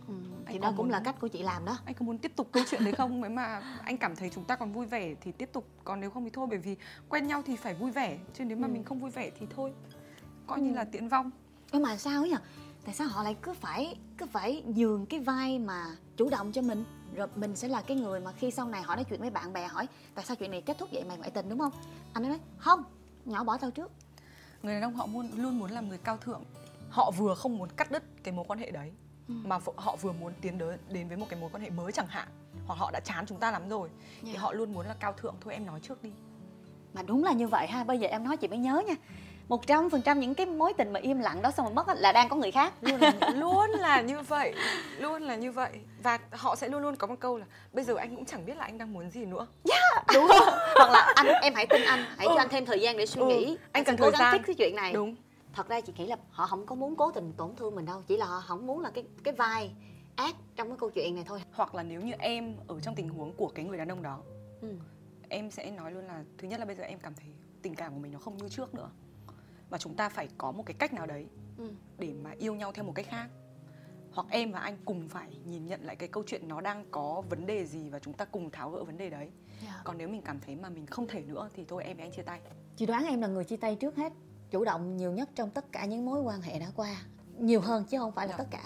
Ừ, 0.08 0.14
thì 0.46 0.58
đó 0.58 0.68
cũng 0.68 0.76
muốn- 0.76 0.90
là 0.90 1.00
cách 1.04 1.20
của 1.20 1.28
chị 1.28 1.42
làm 1.42 1.64
đó. 1.64 1.78
Anh 1.84 1.94
có 1.94 2.04
muốn 2.04 2.18
tiếp 2.18 2.32
tục 2.36 2.48
câu 2.52 2.62
chuyện 2.70 2.84
đấy 2.84 2.92
không? 2.92 3.20
Nếu 3.20 3.30
mà 3.30 3.62
anh 3.84 3.96
cảm 3.98 4.16
thấy 4.16 4.30
chúng 4.30 4.44
ta 4.44 4.56
còn 4.56 4.72
vui 4.72 4.86
vẻ 4.86 5.14
thì 5.20 5.32
tiếp 5.32 5.50
tục 5.52 5.66
còn 5.84 6.00
nếu 6.00 6.10
không 6.10 6.24
thì 6.24 6.30
thôi 6.32 6.46
bởi 6.50 6.58
vì 6.58 6.76
quen 7.08 7.26
nhau 7.26 7.42
thì 7.46 7.56
phải 7.56 7.74
vui 7.74 7.90
vẻ 7.90 8.18
chứ 8.34 8.44
nếu 8.44 8.56
mà 8.58 8.66
Ừ. 8.68 8.70
mình 8.72 8.84
không 8.84 9.00
vui 9.00 9.10
vẻ 9.10 9.30
thì 9.40 9.46
thôi. 9.56 9.72
Coi 10.46 10.60
như 10.60 10.72
là 10.74 10.84
tiễn 10.84 11.08
vong. 11.08 11.30
Nhưng 11.72 11.82
mà 11.82 11.96
sao 11.96 12.20
ấy 12.22 12.28
nhỉ 12.30 12.36
tại 12.84 12.94
sao 12.94 13.06
họ 13.08 13.22
lại 13.22 13.36
cứ 13.42 13.52
phải 13.54 13.96
cứ 14.18 14.26
phải 14.26 14.62
nhường 14.66 15.06
cái 15.06 15.20
vai 15.20 15.58
mà 15.58 15.84
chủ 16.16 16.28
động 16.30 16.52
cho 16.52 16.62
mình. 16.62 16.84
Rồi 17.14 17.28
mình 17.36 17.56
sẽ 17.56 17.68
là 17.68 17.82
cái 17.82 17.96
người 17.96 18.20
mà 18.20 18.32
khi 18.32 18.50
sau 18.50 18.68
này 18.68 18.82
họ 18.82 18.94
nói 18.96 19.04
chuyện 19.04 19.20
với 19.20 19.30
bạn 19.30 19.52
bè 19.52 19.66
hỏi 19.66 19.86
tại 20.14 20.24
sao 20.24 20.36
chuyện 20.36 20.50
này 20.50 20.60
kết 20.62 20.78
thúc 20.78 20.88
vậy? 20.92 21.04
Mày 21.08 21.16
ngoại 21.18 21.30
tình 21.30 21.48
đúng 21.48 21.58
không? 21.58 21.72
Anh 22.12 22.24
ấy 22.24 22.28
nói 22.30 22.38
không 22.56 22.84
nhỏ 23.24 23.44
bỏ 23.44 23.56
tao 23.56 23.70
trước. 23.70 23.90
Người 24.62 24.74
đàn 24.74 24.82
ông 24.82 24.94
họ 24.94 25.06
muốn 25.06 25.30
luôn 25.36 25.58
muốn 25.58 25.70
làm 25.70 25.88
người 25.88 25.98
cao 25.98 26.16
thượng. 26.16 26.42
Họ 26.90 27.10
vừa 27.10 27.34
không 27.34 27.58
muốn 27.58 27.68
cắt 27.76 27.90
đứt 27.90 28.02
cái 28.22 28.34
mối 28.34 28.44
quan 28.48 28.58
hệ 28.58 28.70
đấy 28.70 28.92
Ừ. 29.28 29.34
mà 29.44 29.58
họ 29.76 29.96
vừa 29.96 30.12
muốn 30.12 30.32
tiến 30.40 30.58
đến 30.58 30.78
đến 30.90 31.08
với 31.08 31.16
một 31.16 31.26
cái 31.28 31.40
mối 31.40 31.50
quan 31.52 31.62
hệ 31.62 31.70
mới 31.70 31.92
chẳng 31.92 32.06
hạn. 32.06 32.28
Hoặc 32.66 32.74
họ 32.74 32.90
đã 32.90 33.00
chán 33.00 33.26
chúng 33.26 33.38
ta 33.38 33.50
lắm 33.50 33.68
rồi 33.68 33.88
thì 34.22 34.32
Dạ. 34.32 34.40
họ 34.40 34.52
luôn 34.52 34.72
muốn 34.72 34.86
là 34.86 34.94
cao 35.00 35.12
thượng. 35.12 35.34
Thôi 35.40 35.52
em 35.52 35.66
nói 35.66 35.80
trước 35.80 36.02
đi. 36.02 36.10
Mà 36.94 37.02
đúng 37.02 37.24
là 37.24 37.32
như 37.32 37.48
vậy 37.48 37.66
ha 37.66 37.84
bây 37.84 37.98
giờ 37.98 38.06
em 38.08 38.24
nói 38.24 38.36
chị 38.36 38.48
mới 38.48 38.58
nhớ 38.58 38.82
nha 38.86 38.94
một 39.48 39.66
trăm 39.66 39.90
phần 39.90 40.02
trăm 40.02 40.20
những 40.20 40.34
cái 40.34 40.46
mối 40.46 40.72
tình 40.72 40.92
mà 40.92 41.00
im 41.00 41.18
lặng 41.18 41.42
đó 41.42 41.50
xong 41.50 41.66
rồi 41.66 41.74
mất 41.74 41.86
á, 41.86 41.94
là 41.94 42.12
đang 42.12 42.28
có 42.28 42.36
người 42.36 42.50
khác. 42.50 42.72
Luôn 42.80 43.00
là, 43.00 43.12
luôn 43.34 43.70
là 43.70 44.00
như 44.00 44.20
vậy 44.20 44.54
luôn 44.98 45.22
là 45.22 45.34
như 45.36 45.52
vậy. 45.52 45.70
Và 46.02 46.18
họ 46.32 46.56
sẽ 46.56 46.68
luôn 46.68 46.82
luôn 46.82 46.96
có 46.96 47.06
một 47.06 47.14
câu 47.20 47.38
là 47.38 47.46
bây 47.72 47.84
giờ 47.84 47.94
anh 47.96 48.16
cũng 48.16 48.24
chẳng 48.24 48.46
biết 48.46 48.56
là 48.56 48.64
anh 48.64 48.78
đang 48.78 48.92
muốn 48.92 49.10
gì 49.10 49.24
nữa. 49.24 49.46
Đúng 50.14 50.26
không? 50.28 50.48
Hoặc 50.74 50.90
là 50.92 51.12
anh 51.16 51.26
em 51.26 51.54
hãy 51.54 51.66
tin 51.66 51.82
anh 51.82 52.04
hãy 52.18 52.26
cho 52.26 52.34
Ừ. 52.34 52.38
anh 52.38 52.48
thêm 52.48 52.66
thời 52.66 52.80
gian 52.80 52.96
để 52.96 53.06
suy 53.06 53.20
Ừ, 53.20 53.26
nghĩ 53.26 53.56
anh 53.72 53.84
cần 53.84 53.96
sẽ 53.96 54.02
cố 54.02 54.10
gắng 54.10 54.34
fix 54.34 54.42
cái 54.46 54.54
chuyện 54.54 54.76
này. 54.76 54.92
Đúng. 54.92 55.14
Thật 55.52 55.68
ra 55.68 55.80
chị 55.80 55.92
nghĩ 55.96 56.06
là 56.06 56.16
họ 56.30 56.46
không 56.46 56.66
có 56.66 56.74
muốn 56.74 56.96
cố 56.96 57.10
tình 57.10 57.32
tổn 57.36 57.56
thương 57.56 57.74
mình 57.74 57.84
đâu 57.86 58.02
chỉ 58.06 58.16
là 58.16 58.26
họ 58.26 58.40
không 58.46 58.66
muốn 58.66 58.80
là 58.80 58.90
cái 58.90 59.04
cái 59.24 59.34
vai 59.34 59.70
ác 60.16 60.34
trong 60.56 60.68
cái 60.68 60.76
câu 60.80 60.90
chuyện 60.90 61.14
này 61.14 61.24
thôi. 61.26 61.42
Hoặc 61.52 61.74
là 61.74 61.82
nếu 61.82 62.00
như 62.00 62.12
em 62.18 62.56
ở 62.68 62.80
trong 62.80 62.94
tình 62.94 63.08
huống 63.08 63.32
của 63.32 63.48
cái 63.54 63.64
người 63.64 63.78
đàn 63.78 63.88
ông 63.88 64.02
đó 64.02 64.18
ừ. 64.62 64.68
em 65.28 65.50
sẽ 65.50 65.70
nói 65.70 65.92
luôn 65.92 66.04
là 66.06 66.22
thứ 66.38 66.48
nhất 66.48 66.60
là 66.60 66.66
bây 66.66 66.74
giờ 66.76 66.84
em 66.84 66.98
cảm 66.98 67.14
thấy 67.14 67.26
tình 67.62 67.74
cảm 67.74 67.92
của 67.92 67.98
mình 67.98 68.12
nó 68.12 68.18
không 68.18 68.36
như 68.36 68.48
trước 68.48 68.74
nữa 68.74 68.88
và 69.74 69.78
chúng 69.78 69.94
ta 69.94 70.08
phải 70.08 70.28
có 70.38 70.52
một 70.52 70.62
cái 70.66 70.74
cách 70.78 70.92
nào 70.94 71.06
đấy 71.06 71.26
Ừ. 71.58 71.70
để 71.98 72.12
mà 72.22 72.30
yêu 72.38 72.54
nhau 72.54 72.72
theo 72.72 72.84
một 72.84 72.92
cách 72.94 73.06
khác 73.08 73.28
hoặc 74.12 74.26
em 74.30 74.52
và 74.52 74.58
anh 74.60 74.76
cùng 74.84 75.08
phải 75.08 75.30
nhìn 75.46 75.66
nhận 75.66 75.80
lại 75.84 75.96
cái 75.96 76.08
câu 76.08 76.22
chuyện 76.26 76.48
nó 76.48 76.60
đang 76.60 76.84
có 76.90 77.22
vấn 77.30 77.46
đề 77.46 77.66
gì 77.66 77.90
và 77.90 77.98
chúng 77.98 78.14
ta 78.14 78.24
cùng 78.24 78.50
tháo 78.50 78.70
gỡ 78.70 78.84
vấn 78.84 78.96
đề 78.96 79.10
đấy 79.10 79.30
Dạ. 79.64 79.80
còn 79.84 79.98
nếu 79.98 80.08
mình 80.08 80.22
cảm 80.22 80.40
thấy 80.40 80.56
mà 80.56 80.68
mình 80.68 80.86
không 80.86 81.06
thể 81.08 81.22
nữa 81.22 81.48
thì 81.54 81.64
thôi 81.68 81.84
em 81.84 81.96
và 81.96 82.04
anh 82.04 82.12
chia 82.12 82.22
tay 82.22 82.40
chị 82.76 82.86
đoán 82.86 83.04
em 83.04 83.20
là 83.20 83.26
người 83.26 83.44
chia 83.44 83.56
tay 83.56 83.76
trước 83.76 83.96
hết 83.96 84.12
chủ 84.50 84.64
động 84.64 84.96
nhiều 84.96 85.12
nhất 85.12 85.28
trong 85.34 85.50
tất 85.50 85.72
cả 85.72 85.84
những 85.86 86.04
mối 86.06 86.20
quan 86.22 86.42
hệ 86.42 86.58
đã 86.58 86.66
qua 86.76 86.96
nhiều 87.38 87.60
hơn 87.60 87.84
chứ 87.84 87.98
không 87.98 88.12
phải 88.12 88.26
là 88.28 88.32
Dạ. 88.32 88.38
tất 88.38 88.46
cả 88.50 88.64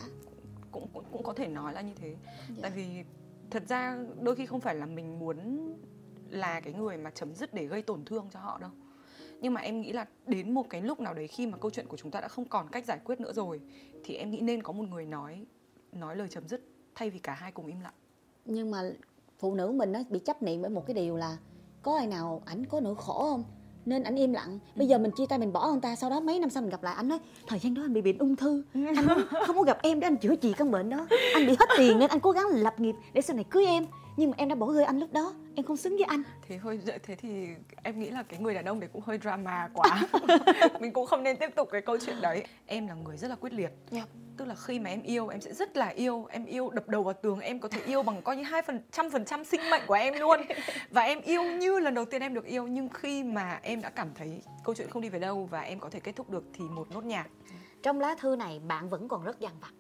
cũng 0.73 0.89
cũng 0.93 1.05
cũng 1.13 1.23
có 1.23 1.33
thể 1.33 1.47
nói 1.49 1.73
là 1.73 1.81
như 1.81 1.95
thế 1.95 2.17
Dạ. 2.49 2.55
tại 2.63 2.71
vì 2.71 3.05
thật 3.51 3.63
ra 3.69 3.99
đôi 4.21 4.37
khi 4.37 4.47
không 4.47 4.61
phải 4.61 4.75
là 4.75 4.87
mình 4.87 5.19
muốn 5.19 5.69
là 6.29 6.61
cái 6.61 6.73
người 6.73 6.97
mà 6.97 7.11
chấm 7.11 7.35
dứt 7.35 7.55
để 7.55 7.67
gây 7.67 7.83
tổn 7.83 8.05
thương 8.05 8.29
cho 8.33 8.41
họ 8.41 8.59
đâu 8.59 8.71
nhưng 9.41 9.55
mà 9.55 9.61
em 9.61 9.81
nghĩ 9.81 9.93
là 9.93 10.07
đến 10.27 10.55
một 10.55 10.71
cái 10.71 10.83
lúc 10.83 11.01
nào 11.01 11.15
đấy 11.15 11.27
khi 11.27 11.47
mà 11.47 11.59
câu 11.59 11.71
chuyện 11.71 11.87
của 11.87 11.97
chúng 11.97 12.11
ta 12.11 12.21
đã 12.21 12.29
không 12.29 12.45
còn 12.45 12.69
cách 12.69 12.85
giải 12.85 12.99
quyết 13.05 13.21
nữa 13.21 13.33
rồi 13.33 13.61
thì 14.05 14.15
em 14.15 14.31
nghĩ 14.31 14.41
nên 14.41 14.63
có 14.63 14.73
một 14.73 14.85
người 14.91 15.07
nói 15.07 15.47
nói 15.93 16.17
lời 16.17 16.29
chấm 16.29 16.49
dứt 16.49 16.61
thay 16.95 17.11
vì 17.11 17.19
cả 17.19 17.35
hai 17.35 17.53
cùng 17.53 17.67
im 17.67 17.81
lặng. 17.81 17.93
Nhưng 18.45 18.71
mà 18.71 18.83
phụ 19.39 19.55
nữ 19.55 19.73
mình 19.73 19.93
nó 19.93 20.01
bị 20.11 20.19
chấp 20.19 20.43
niệm 20.43 20.63
bởi 20.63 20.71
một 20.71 20.87
cái 20.87 20.95
điều 20.95 21.17
là 21.17 21.37
có 21.83 21.97
ai 21.97 22.07
nào 22.07 22.43
ảnh 22.47 22.65
có 22.67 22.81
nỗi 22.81 22.95
khổ 22.95 23.31
không? 23.31 23.45
Nên 23.87 24.03
ảnh 24.03 24.17
im 24.17 24.33
lặng. 24.33 24.59
Bây 24.77 24.89
giờ 24.89 24.99
mình 24.99 25.11
chia 25.17 25.27
tay 25.27 25.39
mình 25.39 25.53
bỏ 25.53 25.61
ông 25.61 25.81
ta 25.81 25.97
sau 25.97 26.11
đó 26.11 26.21
mấy 26.21 26.39
năm 26.41 26.51
sau 26.51 26.63
mình 26.63 26.71
gặp 26.71 26.83
lại 26.83 26.95
anh 26.95 27.09
nói 27.09 27.19
thời 27.47 27.59
gian 27.59 27.75
đó 27.75 27.83
anh 27.83 27.93
bị 27.93 28.03
bệnh 28.03 28.19
ung 28.19 28.37
thư. 28.37 28.63
Anh 28.75 29.07
không, 29.09 29.23
không 29.47 29.57
muốn 29.57 29.65
gặp 29.65 29.79
em 29.83 30.01
để 30.01 30.07
anh 30.07 30.17
chữa 30.17 30.37
trị 30.37 30.53
căn 30.53 30.71
bệnh 30.71 30.91
đó. 30.91 31.07
Anh 31.35 31.47
bị 31.47 31.57
hết 31.61 31.67
tiền 31.79 31.99
nên 31.99 32.11
anh 32.11 32.21
cố 32.21 32.31
gắng 32.31 32.47
lập 32.53 32.81
nghiệp 32.81 32.95
để 33.13 33.21
sau 33.21 33.37
này 33.37 33.45
cưới 33.51 33.67
em 33.67 33.87
nhưng 34.19 34.31
mà 34.31 34.35
em 34.39 34.49
đã 34.49 34.55
bỏ 34.55 34.73
rơi 34.73 34.85
anh 34.85 34.99
lúc 34.99 35.13
đó 35.13 35.35
em 35.55 35.67
không 35.67 35.77
xứng 35.77 35.97
với 35.97 36.05
anh. 36.05 36.23
Thế 36.49 36.57
hơi 36.57 36.81
thế 37.03 37.15
thì 37.15 37.49
em 37.83 38.01
nghĩ 38.01 38.11
là 38.11 38.23
cái 38.23 38.39
người 38.41 38.55
đàn 38.55 38.65
ông 38.65 38.81
đấy 38.81 38.91
cũng 38.93 39.03
hơi 39.03 39.19
drama 39.23 39.69
quá. 39.75 40.03
Mình 40.81 40.93
cũng 40.93 41.07
không 41.07 41.23
nên 41.23 41.37
tiếp 41.37 41.51
tục 41.57 41.69
cái 41.73 41.81
câu 41.81 41.99
chuyện 42.07 42.21
đấy. 42.21 42.45
Em 42.67 42.87
là 42.87 42.95
người 42.95 43.17
rất 43.17 43.29
là 43.29 43.35
quyết 43.35 43.53
liệt. 43.53 43.71
Yeah. 43.93 44.09
tức 44.37 44.45
là 44.45 44.55
khi 44.55 44.79
mà 44.79 44.91
em 44.91 45.03
yêu 45.03 45.29
em 45.29 45.41
sẽ 45.41 45.53
rất 45.55 45.77
là 45.77 45.89
yêu. 45.89 46.27
Em 46.31 46.45
yêu 46.45 46.71
đập 46.71 46.89
đầu 46.89 47.03
vào 47.03 47.15
tường 47.23 47.41
em 47.41 47.61
có 47.61 47.69
thể 47.69 47.81
yêu 47.87 48.03
bằng 48.03 48.23
coi 48.23 48.37
như 48.37 48.43
hai 48.43 48.63
phần 48.63 48.81
trăm 48.93 49.11
phần 49.11 49.25
trăm 49.25 49.45
sinh 49.45 49.61
mệnh 49.71 49.83
của 49.87 49.95
em 49.95 50.15
luôn. 50.15 50.41
Và 50.91 51.03
em 51.03 51.21
yêu 51.21 51.43
như 51.43 51.79
lần 51.79 51.95
đầu 51.95 52.05
tiên 52.05 52.23
em 52.23 52.35
được 52.35 52.45
yêu. 52.45 52.67
Nhưng 52.67 52.89
khi 52.89 53.23
mà 53.23 53.61
em 53.63 53.81
đã 53.81 53.91
cảm 53.91 54.09
thấy 54.15 54.43
câu 54.65 54.75
chuyện 54.75 54.91
không 54.91 55.03
đi 55.03 55.09
về 55.09 55.19
đâu 55.19 55.49
và 55.51 55.61
em 55.61 55.81
có 55.81 55.91
thể 55.91 56.01
kết 56.01 56.17
thúc 56.17 56.31
được 56.31 56.45
thì 56.53 56.65
một 56.65 56.91
nốt 56.95 57.05
nhạc. 57.05 57.27
Trong 57.83 58.01
lá 58.01 58.15
thư 58.21 58.37
này 58.37 58.61
bạn 58.69 58.89
vẫn 58.89 59.09
còn 59.09 59.25
rất 59.25 59.41
dằn 59.41 59.53
vặt 59.61 59.73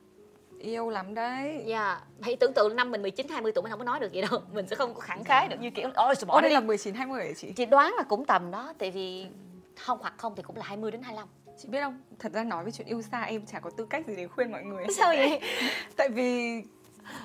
yêu 0.58 0.90
lắm 0.90 1.14
đấy. 1.14 1.64
Dạ 1.66 1.86
yeah. 1.86 2.02
hãy 2.20 2.36
tưởng 2.36 2.52
tượng 2.52 2.76
năm 2.76 2.90
mình 2.90 3.02
19 3.02 3.28
20 3.28 3.52
tuổi 3.52 3.62
mình 3.62 3.70
không 3.70 3.78
có 3.78 3.84
nói 3.84 4.00
được 4.00 4.12
gì 4.12 4.20
đâu. 4.20 4.40
Mình 4.52 4.66
sẽ 4.66 4.76
không 4.76 4.94
có 4.94 5.00
khẳng 5.00 5.24
khái 5.24 5.48
được 5.48 5.56
như 5.60 5.70
kiểu 5.70 5.90
ôi 5.94 6.14
bỏ 6.26 6.38
Ô, 6.38 6.40
đây 6.40 6.50
là 6.50 6.60
19 6.60 6.94
20 6.94 7.26
hả 7.26 7.32
chị? 7.36 7.52
Chị 7.52 7.66
đoán 7.66 7.94
là 7.96 8.02
cũng 8.02 8.24
tầm 8.24 8.50
đó 8.50 8.72
tại 8.78 8.90
vì 8.90 9.26
không 9.76 9.98
hoặc 10.00 10.14
không 10.16 10.36
thì 10.36 10.42
cũng 10.42 10.56
là 10.56 10.64
20 10.64 10.90
đến 10.90 11.02
25 11.02 11.28
chị 11.62 11.68
biết 11.68 11.80
không? 11.80 12.02
Thật 12.18 12.32
ra 12.32 12.44
nói 12.44 12.64
về 12.64 12.70
chuyện 12.70 12.86
yêu 12.86 13.02
xa 13.02 13.22
em 13.22 13.46
chả 13.46 13.60
có 13.60 13.70
tư 13.70 13.86
cách 13.90 14.06
gì 14.06 14.16
để 14.16 14.26
khuyên 14.26 14.52
mọi 14.52 14.62
người. 14.62 14.84
Sao 14.96 15.14
vậy? 15.16 15.40
Tại 15.96 16.08
vì 16.08 16.62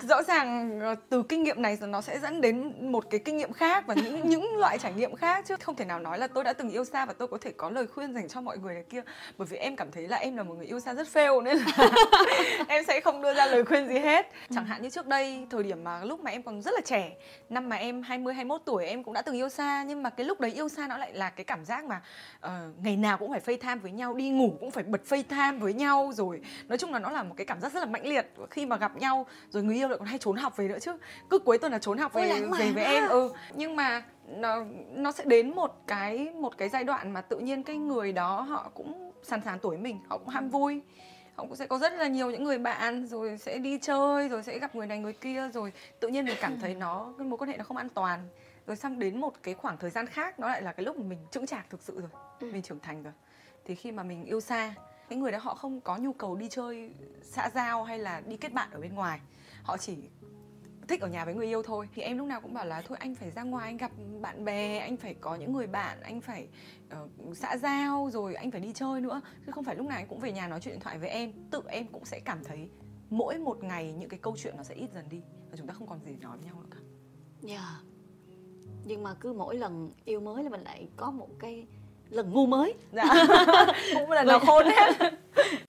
rõ 0.02 0.24
ràng 0.24 0.80
ờ, 0.80 0.96
từ 1.10 1.24
kinh 1.24 1.44
nghiệm 1.44 1.62
này 1.62 1.78
nó 1.82 2.02
sẽ 2.02 2.20
dẫn 2.20 2.42
đến 2.42 2.74
một 2.92 3.10
cái 3.10 3.20
kinh 3.20 3.38
nghiệm 3.38 3.54
khác 3.54 3.88
và 3.88 3.94
những 3.94 4.22
những 4.30 4.58
loại 4.58 4.80
trải 4.80 4.94
nghiệm 4.94 5.16
khác 5.16 5.46
chứ. 5.48 5.56
Không 5.62 5.76
thể 5.76 5.86
nào 5.86 6.00
nói 6.00 6.18
là 6.18 6.28
tôi 6.28 6.44
đã 6.44 6.54
từng 6.54 6.70
yêu 6.70 6.86
xa 6.86 7.06
và 7.06 7.14
tôi 7.14 7.28
có 7.28 7.38
thể 7.42 7.52
có 7.58 7.70
lời 7.70 7.88
khuyên 7.88 8.14
dành 8.14 8.28
cho 8.28 8.42
mọi 8.42 8.58
người 8.58 8.74
này 8.74 8.84
kia. 8.90 9.02
Bởi 9.38 9.48
vì 9.52 9.58
em 9.58 9.76
cảm 9.76 9.92
thấy 9.92 10.08
là 10.08 10.18
em 10.18 10.38
là 10.38 10.44
một 10.44 10.54
người 10.58 10.68
yêu 10.68 10.80
xa 10.80 10.94
rất 10.94 11.08
fail 11.14 11.44
nên 11.44 11.58
là 11.58 11.90
em 12.68 12.84
sẽ 12.88 13.02
không 13.02 13.22
đưa 13.22 13.34
ra 13.34 13.46
lời 13.46 13.66
khuyên 13.66 13.88
gì 13.88 14.00
hết. 14.00 14.28
Chẳng 14.56 14.66
hạn 14.66 14.82
như 14.82 14.90
trước 14.90 15.08
đây 15.08 15.48
thời 15.50 15.64
điểm 15.64 15.84
mà 15.84 16.04
lúc 16.04 16.20
mà 16.20 16.32
em 16.32 16.44
còn 16.44 16.62
rất 16.62 16.72
là 16.74 16.82
trẻ 16.86 17.12
năm 17.50 17.70
mà 17.70 17.76
em 17.76 18.02
20 18.02 18.34
21 18.34 18.62
tuổi 18.66 18.86
em 18.86 19.04
cũng 19.04 19.14
đã 19.14 19.22
từng 19.22 19.36
yêu 19.36 19.50
xa 19.50 19.84
nhưng 19.84 20.04
mà 20.04 20.10
cái 20.10 20.26
lúc 20.26 20.40
đấy 20.40 20.52
yêu 20.52 20.70
xa 20.70 20.88
nó 20.88 20.98
lại 20.98 21.14
là 21.14 21.30
cái 21.30 21.44
cảm 21.44 21.66
giác 21.66 21.86
mà 21.86 22.02
uh, 22.46 22.52
ngày 22.84 22.98
nào 22.98 23.18
cũng 23.18 23.32
phải 23.32 23.42
FaceTime 23.46 23.80
với 23.80 23.92
nhau 23.92 24.14
đi 24.14 24.30
ngủ 24.30 24.58
cũng 24.60 24.72
phải 24.72 24.84
bật 24.84 25.02
FaceTime 25.10 25.60
với 25.60 25.74
nhau 25.74 26.12
rồi. 26.16 26.42
Nói 26.68 26.78
chung 26.78 26.94
là 26.94 27.00
nó 27.00 27.12
là 27.12 27.24
một 27.24 27.34
cái 27.38 27.46
cảm 27.46 27.62
giác 27.62 27.74
rất 27.74 27.80
là 27.80 27.86
mãnh 27.86 28.06
liệt. 28.06 28.26
Khi 28.50 28.66
mà 28.66 28.78
gặp 28.78 28.98
nhau 28.98 29.26
rồi 29.50 29.64
người 29.64 29.73
yêu 29.78 29.90
lại 29.90 29.98
còn 29.98 30.08
hay 30.08 30.18
trốn 30.18 30.36
học 30.36 30.58
về 30.58 30.68
nữa 30.68 30.80
chứ. 30.80 30.98
Cứ 31.30 31.40
cuối 31.40 31.58
tuần 31.58 31.72
là 31.72 31.80
trốn 31.80 31.98
học 31.98 32.14
về 32.14 32.42
về 32.60 32.72
với 32.72 32.84
em 32.84 33.10
ừ. 33.10 33.34
Nhưng 33.56 33.76
mà 33.76 34.04
nó 34.28 34.66
nó 34.92 35.12
sẽ 35.12 35.24
đến 35.26 35.56
một 35.56 35.84
cái 35.88 36.30
một 36.30 36.58
cái 36.58 36.70
giai 36.70 36.84
đoạn 36.84 37.12
mà 37.12 37.22
tự 37.22 37.40
nhiên 37.40 37.64
cái 37.64 37.78
người 37.78 38.12
đó 38.12 38.42
họ 38.42 38.72
cũng 38.74 39.12
sàn 39.24 39.42
sàn 39.46 39.60
tuổi 39.62 39.78
mình 39.78 40.00
họ 40.10 40.18
cũng 40.18 40.30
ham 40.30 40.50
vui. 40.50 40.82
Họ 41.36 41.44
cũng 41.44 41.56
sẽ 41.56 41.68
có 41.68 41.78
rất 41.78 41.94
là 41.94 42.08
nhiều 42.08 42.32
những 42.32 42.44
người 42.44 42.58
bạn 42.58 43.08
rồi 43.08 43.38
sẽ 43.38 43.58
đi 43.58 43.80
chơi 43.82 44.30
rồi 44.30 44.44
sẽ 44.44 44.60
gặp 44.60 44.76
người 44.76 44.88
này 44.88 45.00
người 45.00 45.14
kia 45.14 45.50
rồi 45.54 45.74
tự 46.00 46.08
nhiên 46.08 46.26
mình 46.26 46.38
cảm 46.42 46.60
thấy 46.60 46.76
nó 46.76 47.14
cái 47.18 47.28
mối 47.28 47.38
quan 47.38 47.50
hệ 47.50 47.58
nó 47.58 47.64
không 47.64 47.78
an 47.78 47.90
toàn. 47.90 48.28
Rồi 48.68 48.76
sang 48.76 49.00
đến 49.00 49.22
một 49.22 49.34
cái 49.44 49.54
khoảng 49.54 49.78
thời 49.78 49.90
gian 49.90 50.08
khác 50.08 50.40
nó 50.40 50.48
lại 50.48 50.62
là 50.62 50.72
cái 50.72 50.86
lúc 50.86 50.98
mà 50.98 51.04
mình 51.08 51.20
chững 51.32 51.46
chạc 51.46 51.70
thực 51.70 51.82
sự 51.82 52.00
rồi 52.00 52.10
ừ. 52.40 52.50
mình 52.54 52.62
trưởng 52.62 52.80
thành 52.80 53.04
rồi. 53.04 53.14
Thì 53.66 53.76
khi 53.76 53.92
mà 53.92 54.04
mình 54.04 54.26
yêu 54.26 54.40
xa 54.40 54.74
cái 55.10 55.20
người 55.20 55.32
đó 55.32 55.40
họ 55.42 55.56
không 55.56 55.82
có 55.82 55.98
nhu 55.98 56.14
cầu 56.14 56.36
đi 56.36 56.48
chơi 56.50 56.92
xã 57.22 57.50
giao 57.56 57.84
hay 57.84 58.00
là 58.00 58.22
đi 58.26 58.38
kết 58.38 58.54
bạn 58.54 58.70
ở 58.72 58.80
bên 58.80 58.96
ngoài 58.96 59.20
họ 59.64 59.78
chỉ 59.78 59.98
thích 60.88 61.02
ở 61.02 61.08
nhà 61.08 61.26
với 61.26 61.34
người 61.34 61.48
yêu 61.48 61.64
thôi. 61.64 61.90
Thì 61.94 62.02
em 62.02 62.18
lúc 62.18 62.28
nào 62.28 62.42
cũng 62.42 62.54
bảo 62.54 62.66
là 62.66 62.82
thôi 62.82 62.98
anh 63.02 63.16
phải 63.16 63.32
ra 63.32 63.44
ngoài 63.44 63.66
anh 63.66 63.78
gặp 63.78 63.92
bạn 64.22 64.46
bè 64.46 64.78
anh 64.78 64.98
phải 64.98 65.14
có 65.14 65.36
những 65.36 65.54
người 65.54 65.68
bạn 65.68 66.02
anh 66.02 66.22
phải 66.22 66.48
uh, 67.04 67.38
xã 67.38 67.58
giao 67.58 68.10
rồi 68.14 68.36
anh 68.36 68.52
phải 68.52 68.62
đi 68.62 68.74
chơi 68.74 69.02
nữa. 69.02 69.22
Chứ 69.46 69.52
không 69.52 69.64
phải 69.64 69.76
lúc 69.76 69.88
nào 69.88 69.98
anh 69.98 70.08
cũng 70.08 70.20
về 70.20 70.32
nhà 70.32 70.48
nói 70.48 70.60
chuyện 70.62 70.74
điện 70.74 70.82
thoại 70.82 70.98
với 70.98 71.10
em. 71.10 71.32
Tự 71.52 71.62
em 71.68 71.88
cũng 71.88 72.06
sẽ 72.06 72.20
cảm 72.20 72.44
thấy 72.44 72.70
mỗi 73.10 73.38
một 73.38 73.64
ngày 73.64 73.94
những 73.94 74.10
cái 74.10 74.20
câu 74.20 74.36
chuyện 74.38 74.58
nó 74.58 74.64
sẽ 74.64 74.76
ít 74.76 74.90
dần 74.94 75.06
đi 75.10 75.22
và 75.52 75.58
chúng 75.58 75.68
ta 75.68 75.74
không 75.74 75.88
còn 75.88 76.00
gì 76.06 76.16
nói 76.22 76.38
với 76.38 76.46
nhau 76.46 76.56
nữa 76.62 76.68
cả. 76.72 76.78
Dạ. 77.42 77.54
Yeah. 77.54 77.84
nhưng 78.86 79.04
mà 79.04 79.14
cứ 79.14 79.34
mỗi 79.34 79.56
lần 79.56 79.92
yêu 80.06 80.20
mới 80.20 80.44
là 80.44 80.50
mình 80.50 80.64
lại 80.64 80.88
có 80.96 81.12
một 81.12 81.30
cái 81.40 81.68
lần 82.10 82.32
ngu 82.32 82.46
mới. 82.46 82.74
Dạ. 82.92 83.04
Cũng 83.94 84.12
là 84.12 84.24
nó 84.24 84.40
khôn 84.40 84.66
hết 84.66 85.14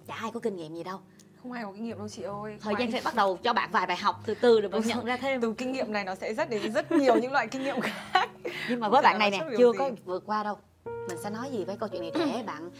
chả 0.07 0.15
ai 0.15 0.31
có 0.31 0.41
kinh 0.41 0.57
nghiệm 0.57 0.75
gì 0.75 0.85
đâu 0.85 1.01
không 1.45 1.53
ai 1.53 1.65
có 1.65 1.73
kinh 1.73 1.85
nghiệm 1.85 1.99
đâu 1.99 2.09
chị 2.09 2.23
ơi. 2.23 2.59
Thời 2.61 2.75
gian 2.79 2.93
sẽ 2.93 3.01
bắt 3.05 3.15
đầu 3.15 3.39
cho 3.43 3.53
bạn 3.53 3.71
vài 3.73 3.87
bài 3.87 3.97
học 3.97 4.23
từ 4.27 4.35
từ 4.35 4.61
rồi 4.61 4.69
bạn 4.69 4.83
nhận 4.87 5.05
ra 5.05 5.17
thêm. 5.17 5.41
Từ 5.41 5.53
kinh 5.53 5.73
nghiệm 5.73 5.93
này 5.93 6.05
nó 6.05 6.15
sẽ 6.15 6.35
rất 6.35 6.51
đến 6.51 6.73
rất 6.73 6.93
nhiều 6.93 7.15
những 7.17 7.33
loại 7.33 7.49
kinh 7.49 7.63
nghiệm 7.63 7.81
khác. 7.81 8.31
Nhưng 8.69 8.81
mà 8.81 8.89
với 8.89 9.03
bạn 9.03 9.19
này 9.19 9.31
nè 9.31 9.41
chưa 9.59 9.73
gì. 9.73 9.79
có 9.79 9.91
vượt 10.05 10.23
qua 10.27 10.43
đâu. 10.43 10.57
Mình 10.85 11.19
sẽ 11.23 11.31
nói 11.31 11.51
gì 11.51 11.65
với 11.65 11.77
câu 11.77 11.89
chuyện 11.89 12.03
này 12.03 12.13
để 12.15 12.43
bạn? 12.47 12.71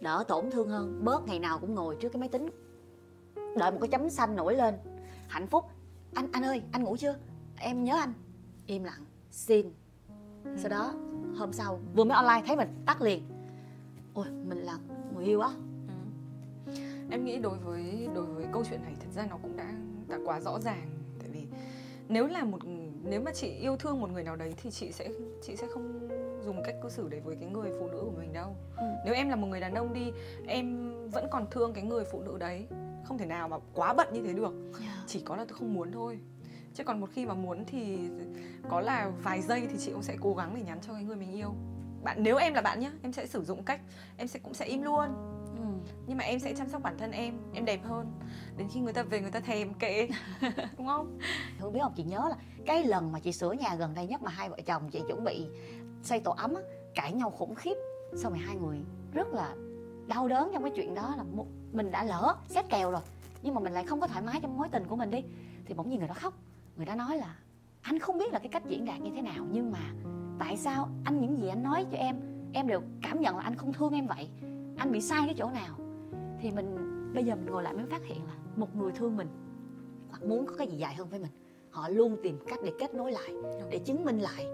Đỡ 0.00 0.24
tổn 0.28 0.50
thương 0.50 0.68
hơn. 0.68 1.00
Bớt 1.04 1.26
ngày 1.26 1.38
nào 1.38 1.58
cũng 1.58 1.74
ngồi 1.74 1.96
trước 2.00 2.08
cái 2.08 2.20
máy 2.20 2.28
tính. 2.28 2.50
Đợi 3.56 3.70
một 3.70 3.78
cái 3.80 3.88
chấm 3.88 4.10
xanh 4.10 4.36
nổi 4.36 4.54
lên. 4.54 4.74
Hạnh 5.28 5.46
phúc. 5.46 5.64
Anh 6.14 6.28
anh 6.32 6.42
ơi 6.42 6.62
anh 6.72 6.82
ngủ 6.84 6.96
chưa? 6.96 7.14
Em 7.58 7.84
nhớ 7.84 7.96
anh. 8.00 8.12
Im 8.66 8.84
lặng. 8.84 9.04
Xin. 9.30 9.72
Sau 10.56 10.68
đó 10.68 10.92
hôm 11.36 11.52
sau 11.52 11.80
vừa 11.94 12.04
mới 12.04 12.16
online 12.16 12.42
thấy 12.46 12.56
mình 12.56 12.68
tắt 12.86 13.02
liền. 13.02 13.22
Ôi 14.14 14.26
mình 14.48 14.58
là 14.58 14.78
người 15.14 15.24
yêu 15.24 15.40
á 15.40 15.50
em 17.10 17.24
nghĩ 17.24 17.38
đối 17.38 17.58
với 17.58 18.08
đối 18.14 18.24
với 18.24 18.46
câu 18.52 18.64
chuyện 18.70 18.82
này 18.82 18.94
thật 19.00 19.10
ra 19.14 19.26
nó 19.30 19.38
cũng 19.42 19.56
đã 19.56 19.74
đã 20.08 20.18
quá 20.24 20.40
rõ 20.40 20.60
ràng. 20.60 20.88
Tại 21.18 21.28
vì 21.32 21.46
nếu 22.08 22.26
là 22.26 22.44
một 22.44 22.58
nếu 23.04 23.20
mà 23.20 23.32
chị 23.34 23.48
yêu 23.48 23.76
thương 23.76 24.00
một 24.00 24.10
người 24.10 24.22
nào 24.22 24.36
đấy 24.36 24.54
thì 24.56 24.70
chị 24.70 24.92
sẽ 24.92 25.08
chị 25.42 25.56
sẽ 25.56 25.66
không 25.74 26.08
dùng 26.44 26.62
cách 26.64 26.74
cư 26.82 26.88
xử 26.88 27.08
đấy 27.08 27.20
với 27.20 27.36
cái 27.40 27.48
người 27.48 27.70
phụ 27.80 27.88
nữ 27.88 28.00
của 28.04 28.18
mình 28.18 28.32
đâu. 28.32 28.56
Ừ. 28.76 28.84
nếu 29.04 29.14
em 29.14 29.28
là 29.28 29.36
một 29.36 29.46
người 29.46 29.60
đàn 29.60 29.74
ông 29.74 29.94
đi 29.94 30.12
em 30.46 30.92
vẫn 31.10 31.26
còn 31.30 31.46
thương 31.50 31.72
cái 31.72 31.84
người 31.84 32.04
phụ 32.04 32.22
nữ 32.22 32.38
đấy. 32.38 32.66
Không 33.04 33.18
thể 33.18 33.26
nào 33.26 33.48
mà 33.48 33.56
quá 33.74 33.94
bận 33.94 34.08
như 34.12 34.22
thế 34.22 34.32
được. 34.32 34.52
Yeah. 34.80 34.94
chỉ 35.06 35.20
có 35.24 35.36
là 35.36 35.44
tôi 35.48 35.58
không 35.58 35.74
muốn 35.74 35.92
thôi. 35.92 36.18
Chứ 36.74 36.84
còn 36.84 37.00
một 37.00 37.08
khi 37.12 37.26
mà 37.26 37.34
muốn 37.34 37.64
thì 37.66 37.98
có 38.68 38.80
là 38.80 39.10
vài 39.22 39.42
giây 39.42 39.66
thì 39.70 39.78
chị 39.78 39.92
cũng 39.92 40.02
sẽ 40.02 40.16
cố 40.20 40.34
gắng 40.34 40.52
để 40.56 40.62
nhắn 40.62 40.78
cho 40.86 40.92
cái 40.92 41.04
người 41.04 41.16
mình 41.16 41.32
yêu. 41.32 41.54
Bạn 42.02 42.22
nếu 42.22 42.36
em 42.36 42.54
là 42.54 42.60
bạn 42.60 42.80
nhá 42.80 42.92
em 43.02 43.12
sẽ 43.12 43.26
sử 43.26 43.44
dụng 43.44 43.62
cách 43.62 43.80
em 44.16 44.28
sẽ 44.28 44.40
cũng 44.42 44.54
sẽ 44.54 44.66
im 44.66 44.82
luôn 44.82 45.33
nhưng 46.06 46.18
mà 46.18 46.24
em 46.24 46.38
sẽ 46.38 46.54
chăm 46.54 46.68
sóc 46.68 46.82
bản 46.82 46.98
thân 46.98 47.12
em 47.12 47.38
em 47.54 47.64
đẹp 47.64 47.80
hơn. 47.84 48.12
Đến 48.56 48.68
khi 48.72 48.80
người 48.80 48.92
ta 48.92 49.02
về 49.02 49.20
người 49.20 49.30
ta 49.30 49.40
thèm 49.40 49.74
kệ. 49.74 50.08
Đúng 50.78 50.86
không? 50.86 51.18
Hương 51.58 51.72
biết 51.72 51.80
không 51.82 51.92
chị 51.96 52.02
nhớ 52.02 52.26
là 52.30 52.36
cái 52.66 52.84
lần 52.84 53.12
mà 53.12 53.20
chị 53.20 53.32
sửa 53.32 53.52
nhà 53.52 53.74
gần 53.74 53.94
đây 53.94 54.06
nhất 54.06 54.22
mà 54.22 54.30
hai 54.30 54.48
vợ 54.48 54.56
chồng 54.66 54.90
chị 54.90 55.02
chuẩn 55.08 55.24
bị 55.24 55.46
xây 56.02 56.20
tổ 56.20 56.30
ấm 56.30 56.54
á, 56.54 56.62
cãi 56.94 57.12
nhau 57.12 57.30
khủng 57.30 57.54
khiếp. 57.54 57.74
Xong 58.16 58.32
rồi 58.32 58.42
hai 58.46 58.56
người 58.56 58.78
rất 59.12 59.28
là 59.28 59.54
đau 60.06 60.28
đớn 60.28 60.50
trong 60.54 60.62
cái 60.62 60.72
chuyện 60.76 60.94
đó 60.94 61.14
là 61.16 61.22
một 61.22 61.46
mình 61.72 61.90
đã 61.90 62.04
lỡ 62.04 62.36
xét 62.48 62.64
kèo 62.68 62.90
rồi 62.90 63.00
nhưng 63.42 63.54
mà 63.54 63.60
mình 63.60 63.72
lại 63.72 63.84
không 63.84 64.00
có 64.00 64.06
thoải 64.06 64.22
mái 64.22 64.40
trong 64.40 64.56
mối 64.56 64.68
tình 64.72 64.84
của 64.88 64.96
mình 64.96 65.10
đi. 65.10 65.22
Thì 65.66 65.74
bỗng 65.74 65.90
nhiên 65.90 65.98
người 65.98 66.08
đó 66.08 66.14
khóc. 66.14 66.34
Người 66.76 66.86
đó 66.86 66.94
nói 66.94 67.16
là 67.16 67.36
anh 67.82 67.98
không 67.98 68.18
biết 68.18 68.32
là 68.32 68.38
cái 68.38 68.48
cách 68.48 68.62
diễn 68.66 68.84
đạt 68.84 69.00
như 69.00 69.10
thế 69.14 69.22
nào 69.22 69.46
nhưng 69.52 69.72
mà 69.72 69.92
tại 70.38 70.56
sao 70.56 70.88
anh 71.04 71.20
những 71.20 71.38
gì 71.38 71.48
anh 71.48 71.62
nói 71.62 71.86
cho 71.90 71.96
em 71.98 72.20
em 72.52 72.66
đều 72.66 72.82
cảm 73.02 73.20
nhận 73.20 73.36
là 73.36 73.42
anh 73.42 73.54
không 73.54 73.72
thương 73.72 73.94
em 73.94 74.06
vậy 74.06 74.28
anh 74.76 74.92
bị 74.92 75.00
sai 75.00 75.22
cái 75.26 75.34
chỗ 75.38 75.50
nào? 75.50 75.78
Thì 76.40 76.50
mình 76.50 76.76
bây 77.14 77.24
giờ 77.24 77.34
mình 77.34 77.46
ngồi 77.46 77.62
lại 77.62 77.74
mới 77.74 77.86
phát 77.86 78.04
hiện 78.04 78.26
là 78.26 78.34
một 78.56 78.76
người 78.76 78.92
thương 78.92 79.16
mình 79.16 79.28
hoặc 80.08 80.22
muốn 80.22 80.46
có 80.46 80.54
cái 80.58 80.66
gì 80.66 80.76
dài 80.76 80.94
hơn 80.94 81.08
với 81.08 81.20
mình. 81.20 81.30
Họ 81.70 81.88
luôn 81.88 82.16
tìm 82.22 82.38
cách 82.46 82.58
để 82.64 82.72
kết 82.78 82.94
nối 82.94 83.12
lại 83.12 83.30
để 83.70 83.78
chứng 83.78 84.04
minh 84.04 84.18
lại 84.18 84.46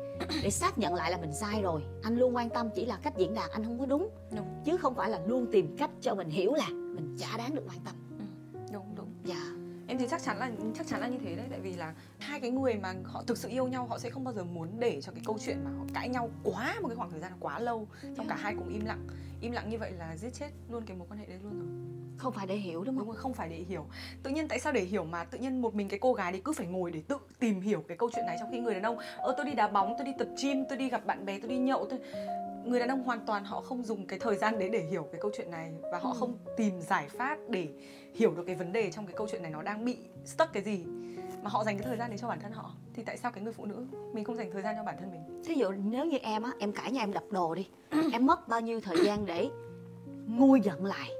để 0.43 0.51
xác 0.51 0.79
nhận 0.79 0.95
lại 0.95 1.11
là 1.11 1.19
mình 1.21 1.33
sai 1.33 1.63
rồi. 1.63 1.83
Anh 2.03 2.19
luôn 2.19 2.37
quan 2.37 2.51
tâm 2.51 2.69
chỉ 2.75 2.87
là 2.87 2.99
cách 3.03 3.17
diễn 3.17 3.35
đạt 3.35 3.51
anh 3.51 3.65
không 3.65 3.79
có 3.79 3.87
đúng, 3.87 4.09
đúng. 4.37 4.47
chứ 4.65 4.77
không 4.77 4.95
phải 4.95 5.11
là 5.11 5.21
luôn 5.27 5.47
tìm 5.53 5.77
cách 5.79 5.91
cho 6.01 6.15
mình 6.15 6.31
hiểu 6.31 6.55
là 6.55 6.69
mình 6.69 7.17
chả 7.19 7.37
đáng 7.37 7.55
được 7.55 7.63
quan 7.69 7.79
tâm. 7.85 7.95
Ừ. 8.19 8.59
đúng 8.73 8.95
đúng. 8.97 9.09
Dạ 9.25 9.60
em 9.91 9.99
thì 9.99 10.07
chắc 10.11 10.23
chắn 10.23 10.39
là 10.39 10.51
chắc 10.75 10.87
chắn 10.87 11.01
là 11.01 11.09
như 11.09 11.19
thế 11.25 11.35
đấy 11.35 11.47
tại 11.51 11.61
vì 11.61 11.75
là 11.75 11.95
hai 12.19 12.41
cái 12.41 12.51
người 12.51 12.75
mà 12.75 12.95
họ 13.05 13.23
thực 13.27 13.39
sự 13.39 13.49
yêu 13.49 13.69
nhau 13.69 13.87
họ 13.87 13.99
sẽ 13.99 14.11
không 14.11 14.25
bao 14.25 14.35
giờ 14.35 14.45
muốn 14.45 14.69
để 14.79 15.01
cho 15.01 15.13
cái 15.13 15.23
câu 15.27 15.39
chuyện 15.45 15.65
mà 15.65 15.71
họ 15.79 15.85
cãi 15.95 16.09
nhau 16.09 16.31
quá 16.45 16.77
một 16.83 16.89
cái 16.89 16.97
khoảng 16.97 17.11
thời 17.11 17.21
gian 17.21 17.33
quá 17.41 17.59
lâu 17.59 17.89
xong 18.17 18.29
cả 18.29 18.37
hai 18.41 18.55
cùng 18.55 18.69
im 18.69 18.85
lặng 18.85 19.07
im 19.41 19.53
lặng 19.53 19.71
như 19.71 19.79
vậy 19.79 19.93
là 19.93 20.17
giết 20.17 20.31
chết 20.35 20.51
luôn 20.69 20.85
cái 20.87 20.97
mối 20.97 21.07
quan 21.11 21.21
hệ 21.21 21.27
đấy 21.27 21.39
luôn 21.43 21.59
rồi 21.59 21.91
không 22.21 22.33
phải 22.33 22.47
để 22.47 22.57
hiểu 22.57 22.85
đúng 22.85 22.87
không? 22.87 22.99
Đúng 22.99 23.09
rồi, 23.09 23.17
không 23.17 23.35
phải 23.35 23.49
để 23.49 23.57
hiểu. 23.57 23.87
Tự 24.23 24.31
nhiên 24.31 24.49
tại 24.49 24.59
sao 24.59 24.73
để 24.73 24.81
hiểu 24.81 25.05
mà 25.05 25.25
tự 25.25 25.39
nhiên 25.39 25.63
một 25.63 25.75
mình 25.75 25.89
cái 25.89 25.99
cô 25.99 26.13
gái 26.13 26.33
đấy 26.33 26.43
cứ 26.45 26.53
phải 26.53 26.67
ngồi 26.67 26.91
để 26.91 27.03
tự 27.09 27.17
tìm 27.39 27.61
hiểu 27.61 27.85
cái 27.89 27.97
câu 27.97 28.11
chuyện 28.15 28.27
này 28.27 28.37
trong 28.41 28.51
khi 28.53 28.61
người 28.61 28.75
đàn 28.75 28.83
ông, 28.83 28.99
ơ 29.19 29.35
tôi 29.37 29.47
đi 29.47 29.53
đá 29.53 29.69
bóng, 29.69 29.95
tôi 29.99 30.07
đi 30.07 30.13
tập 30.19 30.29
gym, 30.43 30.65
tôi 30.69 30.79
đi 30.79 30.89
gặp 30.89 31.07
bạn 31.07 31.25
bè, 31.27 31.39
tôi 31.39 31.49
đi 31.49 31.59
nhậu, 31.59 31.87
tôi 31.91 31.99
người 32.71 32.81
đàn 32.81 32.89
ông 32.89 33.03
hoàn 33.03 33.21
toàn 33.27 33.45
họ 33.45 33.61
không 33.61 33.85
dùng 33.85 34.07
cái 34.07 34.19
thời 34.19 34.37
gian 34.37 34.59
đấy 34.59 34.69
để 34.73 34.81
hiểu 34.81 35.09
cái 35.13 35.21
câu 35.21 35.31
chuyện 35.37 35.51
này 35.51 35.73
và 35.93 35.99
họ 35.99 36.11
ừ. 36.11 36.17
không 36.19 36.39
tìm 36.57 36.81
giải 36.81 37.09
pháp 37.09 37.39
để 37.49 37.69
hiểu 38.15 38.35
được 38.35 38.43
cái 38.47 38.55
vấn 38.55 38.73
đề 38.73 38.91
trong 38.91 39.07
cái 39.07 39.15
câu 39.17 39.27
chuyện 39.31 39.43
này 39.43 39.51
nó 39.51 39.63
đang 39.63 39.85
bị 39.85 39.97
stuck 40.25 40.53
cái 40.53 40.63
gì 40.63 40.85
mà 41.43 41.51
họ 41.51 41.65
dành 41.65 41.79
cái 41.79 41.87
thời 41.87 41.97
gian 41.97 42.11
đấy 42.11 42.19
cho 42.19 42.29
bản 42.29 42.41
thân 42.41 42.53
họ. 42.53 42.75
Thì 42.95 43.03
tại 43.03 43.17
sao 43.19 43.33
cái 43.33 43.45
người 43.45 43.53
phụ 43.53 43.67
nữ 43.67 43.87
mình 44.13 44.25
không 44.25 44.37
dành 44.37 44.51
thời 44.53 44.63
gian 44.63 44.77
cho 44.77 44.85
bản 44.85 44.97
thân 45.01 45.11
mình? 45.11 45.43
Thí 45.45 45.55
dụ 45.55 45.71
nếu 45.71 46.05
như 46.05 46.19
em 46.19 46.43
á 46.43 46.51
em 46.59 46.73
cãi 46.73 46.93
nhà 46.93 47.03
em 47.03 47.13
đập 47.13 47.25
đồ 47.31 47.55
đi 47.55 47.69
em 48.13 48.27
mất 48.27 48.49
bao 48.49 48.61
nhiêu 48.61 48.81
thời 48.81 49.05
gian 49.05 49.27
để 49.27 49.49
nguôi 50.27 50.61
giận 50.61 50.85
lại 50.85 51.11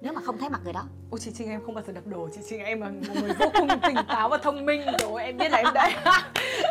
nếu 0.00 0.12
mà 0.12 0.20
không 0.20 0.38
thấy 0.38 0.48
mặt 0.48 0.60
người 0.64 0.72
đó? 0.72 0.84
Ôi 1.10 1.20
chị 1.20 1.30
Trinh 1.34 1.48
em 1.48 1.60
không 1.66 1.74
bao 1.74 1.84
giờ 1.86 1.92
đập 1.92 2.06
đồ. 2.06 2.28
Chị 2.34 2.40
Trinh 2.48 2.60
em 2.60 2.80
là 2.80 2.88
một 2.88 3.14
người 3.20 3.30
vô 3.38 3.46
cùng 3.58 3.68
tỉnh 3.82 3.96
táo 4.08 4.28
và 4.28 4.38
thông 4.38 4.66
minh. 4.66 4.80
Rồi 5.00 5.22
em 5.22 5.36
biết 5.36 5.48
là 5.50 5.58
em 5.58 5.74
đấy 5.74 5.92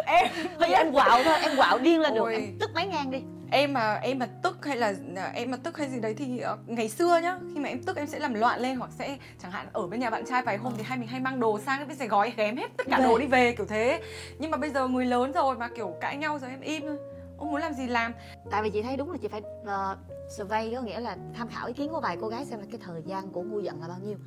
Em 0.06 0.28
Bây 0.60 0.70
giờ 0.70 0.76
em 0.76 0.92
quạo 0.92 1.24
thôi 1.24 1.38
Em 1.42 1.58
quạo 1.58 1.80
điên 1.80 2.02
lên 2.02 2.14
được. 2.14 2.30
Em 2.32 2.58
tức 2.60 2.70
mấy 2.76 2.88
ngang 2.88 3.12
đi 3.12 3.20
em 3.52 3.74
mà 3.74 3.94
em 3.94 4.20
mà 4.20 4.26
tức 4.26 4.66
hay 4.66 4.78
là 4.78 4.94
à, 5.16 5.32
em 5.36 5.52
mà 5.52 5.58
tức 5.64 5.78
hay 5.78 5.90
gì 5.90 6.00
đấy 6.00 6.14
thì 6.14 6.40
ờ, 6.40 6.58
ngày 6.68 6.90
xưa 6.90 7.20
nhá 7.24 7.40
khi 7.54 7.60
mà 7.60 7.70
em 7.70 7.84
tức 7.84 7.96
em 7.96 8.08
sẽ 8.08 8.20
làm 8.20 8.34
loạn 8.34 8.60
lên 8.60 8.78
hoặc 8.78 8.92
sẽ 8.98 9.18
chẳng 9.42 9.52
hạn 9.52 9.68
ở 9.74 9.88
bên 9.88 10.00
nhà 10.00 10.10
bạn 10.10 10.26
trai 10.26 10.42
vài 10.42 10.58
hôm 10.58 10.74
thì 10.78 10.84
hai 10.84 10.98
mình 10.98 11.08
hay 11.08 11.20
mang 11.20 11.40
đồ 11.40 11.60
sang 11.60 11.88
biết 11.88 11.96
sẽ 12.00 12.08
gói 12.08 12.34
ghém 12.38 12.58
hết 12.58 12.68
tất 12.78 12.88
cả 12.90 12.98
Về. 12.98 13.04
đồ 13.04 13.18
đi 13.18 13.26
về 13.26 13.56
kiểu 13.58 13.66
thế. 13.66 14.02
Nhưng 14.40 14.52
mà 14.52 14.58
bây 14.58 14.70
giờ 14.70 14.88
người 14.88 15.06
lớn 15.06 15.32
rồi 15.32 15.58
mà 15.58 15.70
kiểu 15.76 15.94
cãi 16.02 16.18
nhau 16.18 16.40
rồi 16.40 16.50
em 16.50 16.62
im 16.62 16.82
thôi. 16.82 16.98
Ông 17.38 17.52
muốn 17.52 17.62
làm 17.62 17.74
gì 17.74 17.88
làm. 17.88 18.14
Tại 18.52 18.64
vì 18.64 18.70
chị 18.70 18.82
thấy 18.82 18.98
đúng 18.98 19.12
là 19.12 19.18
chị 19.22 19.28
phải 19.28 19.42
uh, 19.62 19.98
survey 20.38 20.76
có 20.76 20.82
nghĩa 20.82 21.00
là 21.00 21.18
tham 21.34 21.48
khảo 21.48 21.68
ý 21.68 21.74
kiến 21.74 21.90
của 21.90 22.00
vài 22.00 22.18
cô 22.22 22.28
gái 22.28 22.46
xem 22.46 22.60
là 22.60 22.66
cái 22.72 22.82
thời 22.84 23.02
gian 23.06 23.30
của 23.30 23.42
ngu 23.42 23.60
giận 23.60 23.82
là 23.82 23.88
bao 23.88 24.00
nhiêu. 24.00 24.18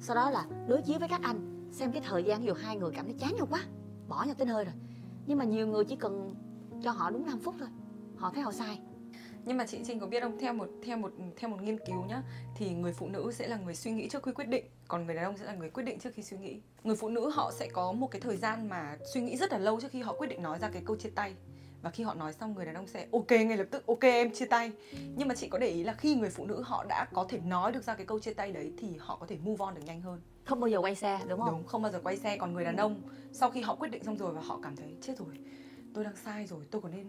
Sau 0.00 0.16
đó 0.16 0.30
là 0.30 0.44
đối 0.68 0.82
chiếu 0.82 0.98
với 0.98 1.08
các 1.08 1.20
anh 1.22 1.68
xem 1.72 1.92
cái 1.92 2.02
thời 2.08 2.24
gian 2.24 2.44
dụ 2.44 2.54
hai 2.54 2.76
người 2.76 2.90
cảm 2.94 3.04
thấy 3.04 3.14
chán 3.18 3.36
nhau 3.36 3.46
quá 3.50 3.60
bỏ 4.08 4.24
nhau 4.26 4.34
tới 4.38 4.46
nơi 4.46 4.64
rồi. 4.64 4.74
Nhưng 5.26 5.38
mà 5.38 5.44
nhiều 5.44 5.66
người 5.66 5.84
chỉ 5.84 5.96
cần 5.96 6.34
cho 6.82 6.90
họ 6.90 7.10
đúng 7.10 7.26
5 7.26 7.38
phút 7.38 7.54
thôi 7.58 7.68
họ 8.22 8.30
thấy 8.34 8.42
họ 8.42 8.52
sai. 8.52 8.78
Nhưng 9.44 9.56
mà 9.56 9.66
chị 9.66 9.78
Trinh 9.84 10.00
có 10.00 10.06
biết 10.06 10.22
không? 10.22 10.38
Theo 10.38 10.52
một 10.52 10.68
theo 10.82 10.96
một 10.96 11.12
theo 11.36 11.50
một 11.50 11.62
nghiên 11.62 11.78
cứu 11.86 12.04
nhá 12.04 12.22
thì 12.56 12.70
người 12.74 12.92
phụ 12.92 13.08
nữ 13.08 13.32
sẽ 13.32 13.48
là 13.48 13.56
người 13.56 13.74
suy 13.74 13.90
nghĩ 13.90 14.08
trước 14.08 14.22
khi 14.22 14.32
quyết 14.32 14.48
định 14.48 14.64
còn 14.88 15.06
người 15.06 15.14
đàn 15.14 15.24
ông 15.24 15.36
sẽ 15.36 15.44
là 15.44 15.54
người 15.54 15.70
quyết 15.70 15.82
định 15.82 15.98
trước 15.98 16.10
khi 16.14 16.22
suy 16.22 16.36
nghĩ. 16.36 16.60
Người 16.84 16.96
phụ 16.96 17.08
nữ 17.08 17.30
họ 17.30 17.52
sẽ 17.52 17.68
có 17.72 17.92
một 17.92 18.10
cái 18.10 18.20
thời 18.20 18.36
gian 18.36 18.68
mà 18.68 18.96
suy 19.14 19.20
nghĩ 19.20 19.36
rất 19.36 19.52
là 19.52 19.58
lâu 19.58 19.80
trước 19.80 19.90
khi 19.90 20.02
họ 20.02 20.12
quyết 20.12 20.26
định 20.26 20.42
nói 20.42 20.58
ra 20.58 20.70
cái 20.72 20.82
câu 20.86 20.96
chia 20.96 21.10
tay. 21.10 21.34
Và 21.82 21.90
khi 21.90 22.04
họ 22.04 22.14
nói 22.14 22.32
xong 22.32 22.54
người 22.54 22.66
đàn 22.66 22.74
ông 22.74 22.86
sẽ 22.86 23.06
ok 23.12 23.30
ngay 23.30 23.56
lập 23.56 23.66
tức 23.70 23.86
ok 23.86 24.02
em 24.02 24.32
chia 24.32 24.46
tay. 24.46 24.72
Nhưng 25.16 25.28
mà 25.28 25.34
chị 25.34 25.48
có 25.48 25.58
để 25.58 25.68
ý 25.68 25.84
là 25.84 25.92
khi 25.92 26.14
người 26.14 26.30
phụ 26.30 26.46
nữ 26.46 26.62
họ 26.62 26.84
đã 26.88 27.06
có 27.12 27.26
thể 27.28 27.38
nói 27.38 27.72
được 27.72 27.84
ra 27.84 27.94
cái 27.94 28.06
câu 28.06 28.18
chia 28.18 28.34
tay 28.34 28.52
đấy 28.52 28.72
thì 28.78 28.96
họ 28.98 29.16
có 29.16 29.26
thể 29.26 29.36
move 29.42 29.64
on 29.64 29.74
được 29.74 29.82
nhanh 29.84 30.00
hơn. 30.00 30.20
Không 30.44 30.60
bao 30.60 30.70
giờ 30.70 30.80
quay 30.80 30.94
xe 30.94 31.20
đúng 31.28 31.40
không? 31.40 31.50
Đúng 31.50 31.66
không 31.66 31.82
bao 31.82 31.92
giờ 31.92 32.00
quay 32.04 32.16
xe. 32.16 32.36
Còn 32.36 32.52
người 32.52 32.64
đàn 32.64 32.76
ông 32.76 33.02
sau 33.32 33.50
khi 33.50 33.60
họ 33.60 33.74
quyết 33.74 33.88
định 33.88 34.04
xong 34.04 34.16
rồi 34.16 34.32
và 34.32 34.40
họ 34.40 34.60
cảm 34.62 34.76
thấy 34.76 34.96
chết 35.00 35.18
rồi 35.18 35.38
tôi 35.94 36.04
đang 36.04 36.16
sai 36.16 36.46
rồi 36.46 36.64
tôi 36.70 36.82
có 36.82 36.88
nên 36.88 37.06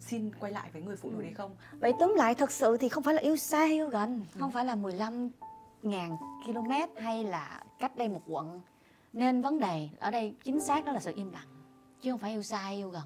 xin 0.00 0.30
quay 0.40 0.52
lại 0.52 0.70
với 0.72 0.82
người 0.82 0.96
phụ 0.96 1.10
nữ 1.10 1.22
đấy 1.22 1.32
không? 1.34 1.56
Vậy 1.80 1.92
túm 2.00 2.14
lại 2.16 2.34
thật 2.34 2.50
sự 2.50 2.76
thì 2.76 2.88
không 2.88 3.02
phải 3.02 3.14
là 3.14 3.20
yêu 3.20 3.36
xa 3.36 3.64
yêu 3.66 3.88
gần. 3.88 4.24
Không 4.38 4.50
phải 4.50 4.64
là 4.64 4.74
15 4.74 5.30
ngàn 5.82 6.16
km 6.46 6.70
hay 7.00 7.24
là 7.24 7.62
cách 7.78 7.96
đây 7.96 8.08
một 8.08 8.22
quận. 8.26 8.60
Nên 9.12 9.42
vấn 9.42 9.58
đề 9.58 9.88
ở 9.98 10.10
đây 10.10 10.34
chính 10.44 10.60
xác 10.60 10.84
đó 10.84 10.92
là 10.92 11.00
sự 11.00 11.12
im 11.16 11.32
lặng 11.32 11.46
chứ 12.00 12.10
không 12.10 12.20
phải 12.20 12.30
yêu 12.30 12.42
xa 12.42 12.68
yêu 12.68 12.88
gần. 12.88 13.02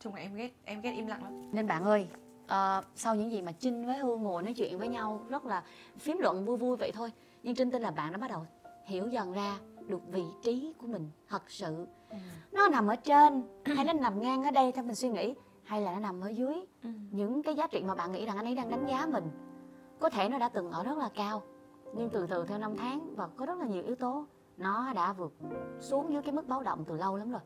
Chung 0.00 0.14
là 0.14 0.20
em 0.20 0.34
ghét 0.34 0.50
em 0.64 0.80
ghét 0.80 0.92
im 0.92 1.06
lặng 1.06 1.24
lắm. 1.24 1.50
Nên 1.52 1.66
bạn 1.66 1.84
ơi 1.84 2.08
ờ, 2.46 2.82
sau 2.96 3.14
những 3.14 3.30
gì 3.30 3.42
mà 3.42 3.52
trinh 3.52 3.86
với 3.86 3.98
hương 3.98 4.22
ngồi 4.22 4.42
nói 4.42 4.54
chuyện 4.54 4.78
với 4.78 4.88
nhau 4.88 5.26
rất 5.28 5.44
là 5.44 5.62
phím 5.98 6.18
luận 6.18 6.44
vui 6.44 6.56
vui 6.56 6.76
vậy 6.76 6.92
thôi. 6.94 7.12
Nhưng 7.42 7.54
trinh 7.54 7.70
tin 7.70 7.82
là 7.82 7.90
bạn 7.90 8.12
đã 8.12 8.18
bắt 8.18 8.30
đầu 8.30 8.46
hiểu 8.86 9.08
dần 9.08 9.32
ra 9.32 9.58
được 9.86 10.00
vị 10.12 10.22
trí 10.42 10.72
của 10.78 10.86
mình 10.86 11.10
thật 11.28 11.42
sự. 11.48 11.86
Nó 12.52 12.68
nằm 12.68 12.86
ở 12.86 12.96
trên 12.96 13.42
hay 13.64 13.84
nó 13.84 13.92
nằm 13.92 14.22
ngang 14.22 14.44
ở 14.44 14.50
đây 14.50 14.72
theo 14.72 14.84
mình 14.84 14.94
suy 14.94 15.08
nghĩ 15.08 15.34
hay 15.64 15.80
là 15.80 15.92
nó 15.92 16.00
nằm 16.00 16.20
ở 16.20 16.28
dưới 16.28 16.54
những 17.10 17.42
cái 17.42 17.54
giá 17.54 17.66
trị 17.66 17.82
mà 17.86 17.94
bạn 17.94 18.12
nghĩ 18.12 18.26
rằng 18.26 18.36
anh 18.36 18.46
ấy 18.46 18.54
đang 18.54 18.70
đánh 18.70 18.86
giá 18.86 19.06
mình? 19.06 19.24
Có 20.00 20.10
thể 20.10 20.28
nó 20.28 20.38
đã 20.38 20.48
từng 20.48 20.70
ở 20.70 20.84
rất 20.84 20.98
là 20.98 21.08
cao 21.14 21.42
nhưng 21.94 22.10
từ 22.10 22.26
từ 22.26 22.44
theo 22.46 22.58
năm 22.58 22.76
tháng 22.76 23.14
và 23.16 23.28
có 23.36 23.46
rất 23.46 23.58
là 23.58 23.66
nhiều 23.66 23.82
yếu 23.82 23.94
tố 23.94 24.26
nó 24.56 24.92
đã 24.92 25.12
vượt 25.12 25.32
xuống 25.80 26.12
dưới 26.12 26.22
cái 26.22 26.32
mức 26.32 26.48
báo 26.48 26.62
động 26.62 26.84
từ 26.88 26.96
lâu 26.96 27.16
lắm 27.16 27.30
rồi. 27.30 27.40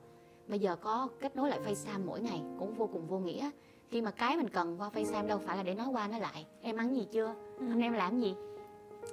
Bây 0.49 0.59
giờ 0.59 0.77
có 0.77 1.09
kết 1.21 1.37
nối 1.37 1.51
lại 1.51 1.61
FaceTime 1.65 2.07
mỗi 2.07 2.21
ngày 2.21 2.43
cũng 2.59 2.75
vô 2.75 2.89
cùng 2.93 3.07
vô 3.07 3.19
nghĩa. 3.19 3.51
Khi 3.89 4.03
mà 4.03 4.11
cái 4.11 4.37
mình 4.37 4.49
cần 4.49 4.81
qua 4.81 4.91
FaceTime 4.95 5.27
đâu 5.27 5.39
phải 5.39 5.57
là 5.57 5.63
để 5.63 5.75
nói 5.75 5.87
qua 5.93 6.09
nói 6.09 6.21
lại 6.21 6.47
em 6.61 6.77
ăn 6.77 6.97
gì 6.97 7.07
chưa? 7.13 7.35
Anh 7.61 7.81
em 7.81 7.93
làm 7.93 8.21
gì? 8.21 8.35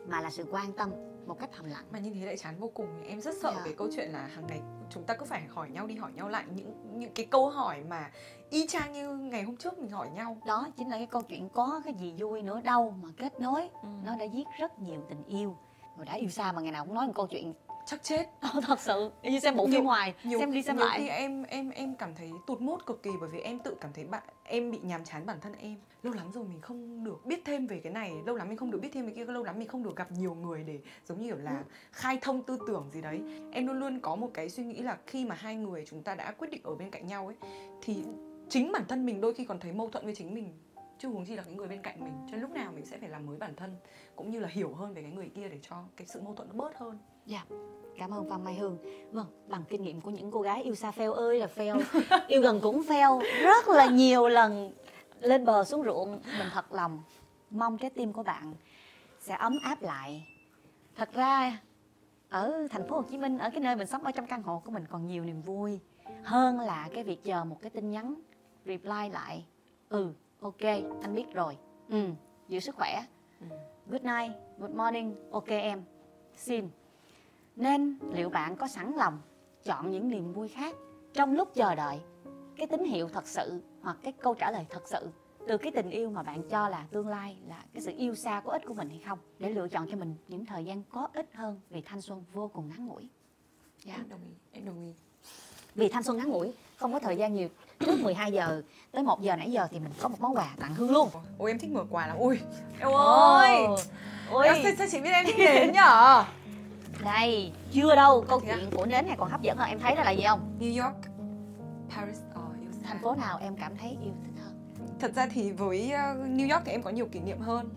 Mà 0.07 0.21
là 0.21 0.29
sự 0.29 0.45
quan 0.51 0.73
tâm 0.73 0.89
một 1.27 1.39
cách 1.39 1.49
thầm 1.53 1.65
lặng. 1.65 1.85
Mà 1.91 1.99
như 1.99 2.11
thế 2.13 2.25
lại 2.25 2.37
chán 2.37 2.59
vô 2.59 2.71
cùng 2.73 3.03
em 3.07 3.21
rất 3.21 3.35
sợ 3.41 3.53
Dạ. 3.55 3.61
cái 3.65 3.73
câu 3.77 3.87
chuyện 3.95 4.11
là 4.11 4.27
hàng 4.27 4.47
ngày 4.47 4.61
chúng 4.89 5.03
ta 5.03 5.15
cứ 5.15 5.25
phải 5.25 5.43
hỏi 5.43 5.69
nhau 5.69 5.87
đi 5.87 5.95
hỏi 5.95 6.11
nhau 6.15 6.29
lại 6.29 6.45
những 6.55 6.99
những 6.99 7.13
cái 7.13 7.25
câu 7.25 7.49
hỏi 7.49 7.83
mà 7.89 8.11
y 8.49 8.67
chang 8.67 8.93
như 8.93 9.17
ngày 9.17 9.43
hôm 9.43 9.57
trước 9.57 9.79
mình 9.79 9.91
hỏi 9.91 10.09
nhau. 10.09 10.37
Đó 10.47 10.67
chính 10.77 10.89
là 10.89 10.97
cái 10.97 11.05
câu 11.07 11.21
chuyện 11.21 11.49
có 11.49 11.81
cái 11.85 11.93
gì 11.93 12.13
vui 12.17 12.41
nữa 12.41 12.61
đâu 12.63 12.93
mà 13.03 13.09
kết 13.17 13.39
nối. 13.39 13.69
Nó 14.05 14.15
đã 14.15 14.25
giết 14.25 14.47
rất 14.59 14.79
nhiều 14.79 15.01
tình 15.09 15.23
yêu. 15.27 15.57
Rồi 15.97 16.05
đã 16.05 16.13
yêu 16.13 16.29
xa 16.29 16.51
mà 16.51 16.61
ngày 16.61 16.71
nào 16.71 16.85
cũng 16.85 16.93
nói 16.95 17.07
một 17.07 17.13
câu 17.15 17.27
chuyện 17.27 17.53
chắc 17.85 18.03
chết. 18.03 18.29
Thật 18.61 18.79
sự 18.79 19.11
như 19.23 19.39
xem 19.39 19.55
bộ 19.55 19.67
phim 19.67 19.85
hoài 19.85 20.13
nhiều, 20.23 20.39
xem 20.39 20.51
đi 20.51 20.61
xem 20.61 20.77
nhiều 20.77 20.85
lại. 20.85 20.99
khi 20.99 21.07
em 21.07 21.43
em 21.43 21.69
em 21.69 21.95
cảm 21.95 22.15
thấy 22.15 22.31
tụt 22.47 22.61
mút 22.61 22.85
cực 22.85 23.03
kỳ 23.03 23.09
bởi 23.19 23.29
vì 23.29 23.39
em 23.39 23.59
tự 23.59 23.75
cảm 23.81 23.93
thấy 23.93 24.03
bạn 24.03 24.23
em 24.43 24.71
bị 24.71 24.79
nhàm 24.83 25.03
chán 25.03 25.25
bản 25.25 25.37
thân 25.41 25.53
em. 25.53 25.75
Lâu 26.03 26.13
lắm 26.13 26.31
rồi 26.31 26.43
mình 26.43 26.61
không 26.61 27.03
được 27.03 27.25
biết 27.25 27.41
thêm 27.45 27.67
về 27.67 27.79
cái 27.79 27.93
này 27.93 28.13
lâu 28.25 28.35
lắm 28.35 28.47
mình 28.49 28.57
không 28.57 28.71
được 28.71 28.79
biết 28.81 28.89
thêm 28.93 29.05
về 29.05 29.11
kia 29.11 29.25
lâu 29.25 29.43
lắm 29.43 29.59
mình 29.59 29.67
không 29.67 29.83
được 29.83 29.95
gặp 29.95 30.11
nhiều 30.11 30.35
người 30.35 30.63
để 30.63 30.79
giống 31.05 31.21
như 31.21 31.27
kiểu 31.27 31.37
là 31.37 31.63
khai 31.91 32.17
thông 32.21 32.43
tư 32.43 32.57
tưởng 32.67 32.89
gì 32.91 33.01
đấy. 33.01 33.21
Em 33.51 33.67
luôn 33.67 33.79
luôn 33.79 33.99
có 33.99 34.15
một 34.15 34.29
cái 34.33 34.49
suy 34.49 34.63
nghĩ 34.63 34.79
là 34.79 34.97
khi 35.07 35.25
mà 35.25 35.35
hai 35.35 35.55
người 35.55 35.85
chúng 35.89 36.03
ta 36.03 36.15
đã 36.15 36.31
quyết 36.31 36.47
định 36.51 36.61
ở 36.63 36.75
bên 36.75 36.91
cạnh 36.91 37.07
nhau 37.07 37.27
ấy 37.27 37.35
thì 37.81 38.03
chính 38.49 38.71
bản 38.71 38.83
thân 38.87 39.05
mình 39.05 39.21
đôi 39.21 39.33
khi 39.33 39.45
còn 39.45 39.59
thấy 39.59 39.71
mâu 39.71 39.89
thuẫn 39.89 40.05
với 40.05 40.15
chính 40.15 40.33
mình. 40.33 40.53
Chứ 40.99 41.07
huống 41.07 41.25
gì 41.25 41.35
là 41.35 41.43
cái 41.43 41.53
người 41.53 41.67
bên 41.67 41.81
cạnh 41.81 41.95
mình 41.99 42.13
cho 42.25 42.31
nên 42.31 42.41
lúc 42.41 42.51
nào 42.51 42.71
mình 42.75 42.85
sẽ 42.85 42.97
phải 42.97 43.09
làm 43.09 43.25
mới 43.25 43.37
bản 43.37 43.55
thân 43.55 43.75
cũng 44.15 44.31
như 44.31 44.39
là 44.39 44.49
hiểu 44.51 44.73
hơn 44.73 44.93
về 44.93 45.01
cái 45.01 45.11
người 45.11 45.29
kia 45.35 45.49
để 45.49 45.59
cho 45.61 45.83
cái 45.97 46.07
sự 46.07 46.21
mâu 46.21 46.35
thuẫn 46.35 46.49
nó 46.49 46.55
bớt 46.55 46.77
hơn 46.77 46.97
Dạ, 47.25 47.45
cảm 47.97 48.13
ơn 48.13 48.29
Phan 48.29 48.43
Mai 48.43 48.55
Hương. 48.55 48.77
Vâng, 49.11 49.27
bằng 49.47 49.63
kinh 49.69 49.83
nghiệm 49.83 50.01
của 50.01 50.11
những 50.11 50.31
cô 50.31 50.41
gái 50.41 50.63
yêu 50.63 50.75
xa 50.75 50.91
fail 50.91 51.13
ơi 51.13 51.39
là 51.39 51.47
fail, 51.55 51.83
yêu 52.27 52.41
gần 52.41 52.59
cũng 52.61 52.81
fail 52.81 53.19
rất 53.43 53.67
là 53.67 53.85
nhiều 53.85 54.27
lần 54.27 54.71
lên 55.19 55.45
bờ 55.45 55.63
xuống 55.63 55.83
ruộng. 55.83 56.11
Mình 56.11 56.47
thật 56.53 56.73
lòng 56.73 57.03
mong 57.49 57.77
trái 57.77 57.89
tim 57.89 58.13
của 58.13 58.23
bạn 58.23 58.53
sẽ 59.19 59.35
ấm 59.35 59.59
áp 59.63 59.81
lại. 59.81 60.27
Thật 60.95 61.09
ra 61.13 61.59
ở 62.29 62.67
thành 62.71 62.87
phố 62.87 62.95
Hồ 62.95 63.03
Chí 63.03 63.17
Minh 63.17 63.37
ở 63.37 63.49
cái 63.49 63.59
nơi 63.59 63.75
mình 63.75 63.87
sống 63.87 64.03
ở 64.03 64.11
trong 64.11 64.27
căn 64.27 64.43
hộ 64.43 64.61
của 64.65 64.71
mình 64.71 64.85
còn 64.89 65.07
nhiều 65.07 65.23
niềm 65.23 65.41
vui 65.41 65.79
hơn 66.23 66.59
là 66.59 66.89
cái 66.93 67.03
việc 67.03 67.23
chờ 67.23 67.43
một 67.43 67.57
cái 67.61 67.69
tin 67.69 67.91
nhắn 67.91 68.15
reply 68.65 69.09
lại. 69.11 69.45
Ừ, 69.89 70.13
ok, 70.41 70.61
anh 71.01 71.15
biết 71.15 71.33
rồi. 71.33 71.57
Ừ, 71.89 72.05
giữ 72.47 72.59
sức 72.59 72.75
khỏe. 72.75 73.03
Good 73.89 74.01
night, 74.01 74.31
good 74.59 74.71
morning, 74.71 75.15
ok 75.31 75.47
em. 75.47 75.83
Xin. 76.35 76.69
Nên 77.55 77.97
liệu 78.13 78.29
bạn 78.29 78.55
có 78.55 78.67
sẵn 78.67 78.93
lòng 78.95 79.21
chọn 79.63 79.91
những 79.91 80.09
niềm 80.09 80.33
vui 80.33 80.47
khác 80.47 80.75
trong 81.13 81.33
lúc 81.33 81.53
chờ 81.53 81.75
đợi? 81.75 81.99
Cái 82.57 82.67
tín 82.67 82.83
hiệu 82.83 83.09
thật 83.09 83.27
sự 83.27 83.61
hoặc 83.81 83.97
cái 84.03 84.13
câu 84.13 84.33
trả 84.33 84.51
lời 84.51 84.65
thật 84.69 84.83
sự 84.85 85.09
từ 85.47 85.57
cái 85.57 85.71
tình 85.71 85.89
yêu 85.89 86.09
mà 86.09 86.23
bạn 86.23 86.49
cho 86.49 86.69
là 86.69 86.85
tương 86.91 87.07
lai 87.07 87.37
là 87.47 87.63
cái 87.73 87.81
sự 87.83 87.91
yêu 87.97 88.15
xa 88.15 88.41
có 88.45 88.51
ích 88.51 88.61
của 88.67 88.73
mình 88.73 88.89
hay 88.89 89.01
không? 89.07 89.19
Để 89.39 89.49
lựa 89.49 89.67
chọn 89.67 89.87
cho 89.91 89.97
mình 89.97 90.15
những 90.27 90.45
thời 90.45 90.65
gian 90.65 90.83
có 90.89 91.07
ích 91.13 91.29
hơn 91.33 91.59
vì 91.69 91.81
thanh 91.81 92.01
xuân 92.01 92.23
vô 92.33 92.47
cùng 92.53 92.69
ngắn 92.69 92.87
ngủi. 92.87 93.09
Dạ. 93.83 93.93
em 93.93 94.09
đồng 94.09 94.19
ý 94.25 94.33
em 94.51 94.65
đồng 94.65 94.79
ý. 94.79 94.93
Vì 95.75 95.89
thanh 95.89 96.03
xuân 96.03 96.17
ngắn 96.17 96.29
ngủi 96.29 96.53
không 96.77 96.93
có 96.93 96.99
thời 96.99 97.17
gian 97.17 97.33
nhiều. 97.33 97.49
Trước 97.79 97.99
12 98.01 98.31
giờ 98.31 98.61
tới 98.91 99.03
1 99.03 99.21
giờ 99.21 99.35
nãy 99.35 99.51
giờ 99.51 99.67
thì 99.71 99.79
mình 99.79 99.91
có 100.01 100.07
một 100.07 100.17
món 100.21 100.35
quà 100.35 100.55
tặng 100.59 100.75
Hương 100.75 100.91
luôn. 100.91 101.09
ôi 101.37 101.51
em 101.51 101.59
thích 101.59 101.71
mở 101.71 101.85
quà 101.89 102.07
lắm 102.07 102.17
ôi 102.19 102.39
em 102.79 102.91
ơi. 102.91 103.67
Ôi, 104.31 104.47
sao, 104.63 104.71
sao 104.77 104.87
chị 104.91 104.99
biết 104.99 105.09
em 105.11 105.25
thích 105.25 105.35
đến 105.37 105.71
nhở 105.71 106.25
đây 107.05 107.51
chưa 107.71 107.95
đâu 107.95 108.25
câu 108.27 108.39
à? 108.39 108.41
chuyện 108.45 108.69
của 108.75 108.85
nến 108.85 109.07
này 109.07 109.15
còn 109.19 109.29
hấp 109.29 109.41
dẫn 109.41 109.57
hơn 109.57 109.69
em 109.69 109.79
thấy 109.79 109.95
đó 109.95 110.03
là 110.03 110.11
gì 110.11 110.23
không? 110.27 110.57
New 110.59 110.83
York 110.83 110.95
Paris 111.95 112.19
ờ 112.33 112.41
yêu. 112.61 112.69
Thành 112.83 112.99
phố 113.01 113.15
nào 113.15 113.37
em 113.41 113.55
cảm 113.57 113.77
thấy 113.77 113.89
yêu 113.89 114.13
thích 114.23 114.43
hơn? 114.43 114.53
thật 114.99 115.11
ra 115.15 115.27
thì 115.33 115.51
với 115.51 115.91
uh, 115.93 116.17
New 116.27 116.53
York 116.53 116.65
thì 116.65 116.71
em 116.71 116.81
có 116.83 116.89
nhiều 116.89 117.05
kỷ 117.05 117.19
niệm 117.19 117.39
hơn 117.39 117.69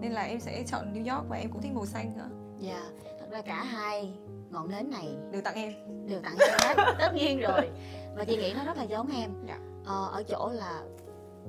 nên 0.00 0.12
là 0.12 0.22
em 0.22 0.40
sẽ 0.40 0.62
chọn 0.66 0.94
New 0.94 1.14
York 1.16 1.28
và 1.28 1.36
em 1.36 1.50
cũng 1.50 1.62
thích 1.62 1.72
màu 1.74 1.86
xanh 1.86 2.12
nữa 2.16 2.28
Dạ, 2.60 2.82
thật 3.20 3.26
ra 3.30 3.42
cả 3.42 3.64
hai 3.64 4.12
ngọn 4.50 4.70
nến 4.70 4.90
này 4.90 5.08
đều 5.32 5.42
tặng 5.42 5.54
em 5.54 5.72
đều 6.06 6.20
tặng 6.20 6.34
cho 6.38 6.68
em 6.68 6.76
hết, 6.76 6.94
tất 6.98 7.14
nhiên 7.14 7.40
rồi. 7.40 7.70
Và 8.16 8.24
chị 8.24 8.36
nghĩ 8.36 8.54
nó 8.56 8.64
rất 8.64 8.76
là 8.76 8.82
giống 8.82 9.10
em. 9.16 9.30
Dạ. 9.48 9.58
Ờ, 9.84 10.08
ở 10.12 10.22
chỗ 10.22 10.50
là 10.52 10.82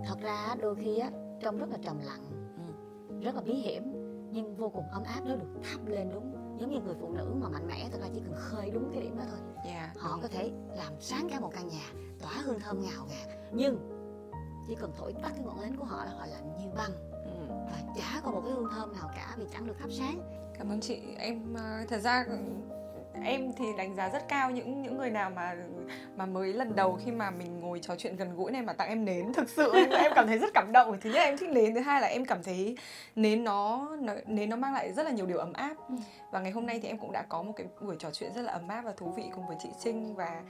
thật 0.07 0.15
ra 0.21 0.55
đôi 0.61 0.75
khi 0.75 0.97
á 0.99 1.09
trông 1.41 1.57
rất 1.57 1.69
là 1.69 1.77
trầm 1.83 1.99
lặng, 2.03 2.51
rất 3.21 3.35
là 3.35 3.41
bí 3.41 3.53
hiểm 3.53 3.83
nhưng 4.31 4.55
vô 4.55 4.69
cùng 4.69 4.85
ấm 4.91 5.03
áp 5.03 5.21
nếu 5.25 5.35
được 5.35 5.61
thắp 5.63 5.79
lên 5.87 6.09
đúng 6.13 6.38
giống 6.59 6.71
như 6.71 6.79
người 6.79 6.95
phụ 7.01 7.09
nữ 7.11 7.33
mà 7.41 7.49
mạnh 7.49 7.67
mẽ 7.67 7.89
thật 7.91 7.97
ra 8.01 8.07
chỉ 8.13 8.21
cần 8.25 8.33
khơi 8.35 8.69
đúng 8.69 8.91
cái 8.93 9.03
điểm 9.03 9.17
đó 9.17 9.23
thôi. 9.29 9.39
Yeah, 9.65 9.97
họ 9.97 10.09
đúng. 10.11 10.21
có 10.21 10.27
thể 10.27 10.51
làm 10.75 10.93
sáng 10.99 11.27
cả 11.29 11.39
một 11.39 11.51
căn 11.53 11.67
nhà 11.67 11.91
tỏa 12.21 12.41
hương 12.43 12.59
thơm 12.59 12.81
ngào 12.81 13.05
ngạt. 13.09 13.37
Nhưng 13.53 13.77
chỉ 14.67 14.75
cần 14.75 14.91
thổi 14.97 15.13
tắt 15.13 15.29
cái 15.35 15.45
ngọn 15.45 15.61
nến 15.61 15.75
của 15.75 15.85
họ 15.85 16.05
là 16.05 16.11
họ 16.11 16.25
lạnh 16.25 16.57
như 16.59 16.69
băng. 16.75 16.91
Ừ. 17.11 17.47
và 17.47 17.93
chả 17.95 18.21
có 18.23 18.31
một 18.31 18.41
cái 18.45 18.53
hương 18.53 18.69
thơm 18.75 18.93
nào 18.93 19.11
cả 19.15 19.35
vì 19.37 19.45
chẳng 19.53 19.67
được 19.67 19.75
thắp 19.79 19.89
sáng. 19.91 20.21
Cảm 20.57 20.69
ơn 20.69 20.79
chị. 20.79 21.01
Em 21.17 21.53
ờ, 21.53 21.85
thật 21.89 21.99
ra 21.99 22.25
em 23.23 23.51
thì 23.57 23.65
đánh 23.77 23.95
giá 23.95 24.09
rất 24.09 24.27
cao 24.27 24.51
những 24.51 24.81
những 24.81 24.97
người 24.97 25.09
nào 25.09 25.29
mà 25.29 25.55
mà 26.15 26.25
mới 26.25 26.53
lần 26.53 26.75
đầu 26.75 26.99
khi 27.05 27.11
mà 27.11 27.31
mình 27.31 27.59
ngồi 27.59 27.79
trò 27.79 27.95
chuyện 27.95 28.15
gần 28.15 28.35
gũi 28.35 28.51
này 28.51 28.61
mà 28.61 28.73
tặng 28.73 28.89
em 28.89 29.05
nến 29.05 29.33
thực 29.33 29.49
sự 29.49 29.73
em, 29.91 30.11
cảm 30.15 30.27
thấy 30.27 30.37
rất 30.37 30.49
cảm 30.53 30.71
động 30.71 30.97
thứ 31.01 31.09
nhất 31.09 31.19
em 31.23 31.37
thích 31.37 31.49
nến 31.49 31.73
thứ 31.75 31.79
hai 31.81 32.01
là 32.01 32.07
em 32.07 32.25
cảm 32.25 32.43
thấy 32.43 32.77
nến 33.15 33.43
nó, 33.43 33.89
nó 33.99 34.13
nến 34.25 34.49
nó 34.49 34.55
mang 34.55 34.73
lại 34.73 34.93
rất 34.93 35.03
là 35.03 35.11
nhiều 35.11 35.25
điều 35.25 35.37
ấm 35.37 35.53
áp 35.53 35.75
Ừ. 35.89 35.95
và 36.31 36.39
ngày 36.39 36.51
hôm 36.51 36.65
nay 36.65 36.79
thì 36.83 36.87
em 36.87 36.97
cũng 36.97 37.11
đã 37.11 37.23
có 37.29 37.43
một 37.43 37.53
cái 37.55 37.67
buổi 37.81 37.95
trò 37.99 38.11
chuyện 38.11 38.33
rất 38.33 38.41
là 38.41 38.53
ấm 38.53 38.67
áp 38.67 38.81
và 38.81 38.91
thú 38.97 39.13
vị 39.15 39.23
cùng 39.35 39.47
với 39.47 39.57
chị 39.59 39.69
Trinh 39.79 40.15
và 40.15 40.41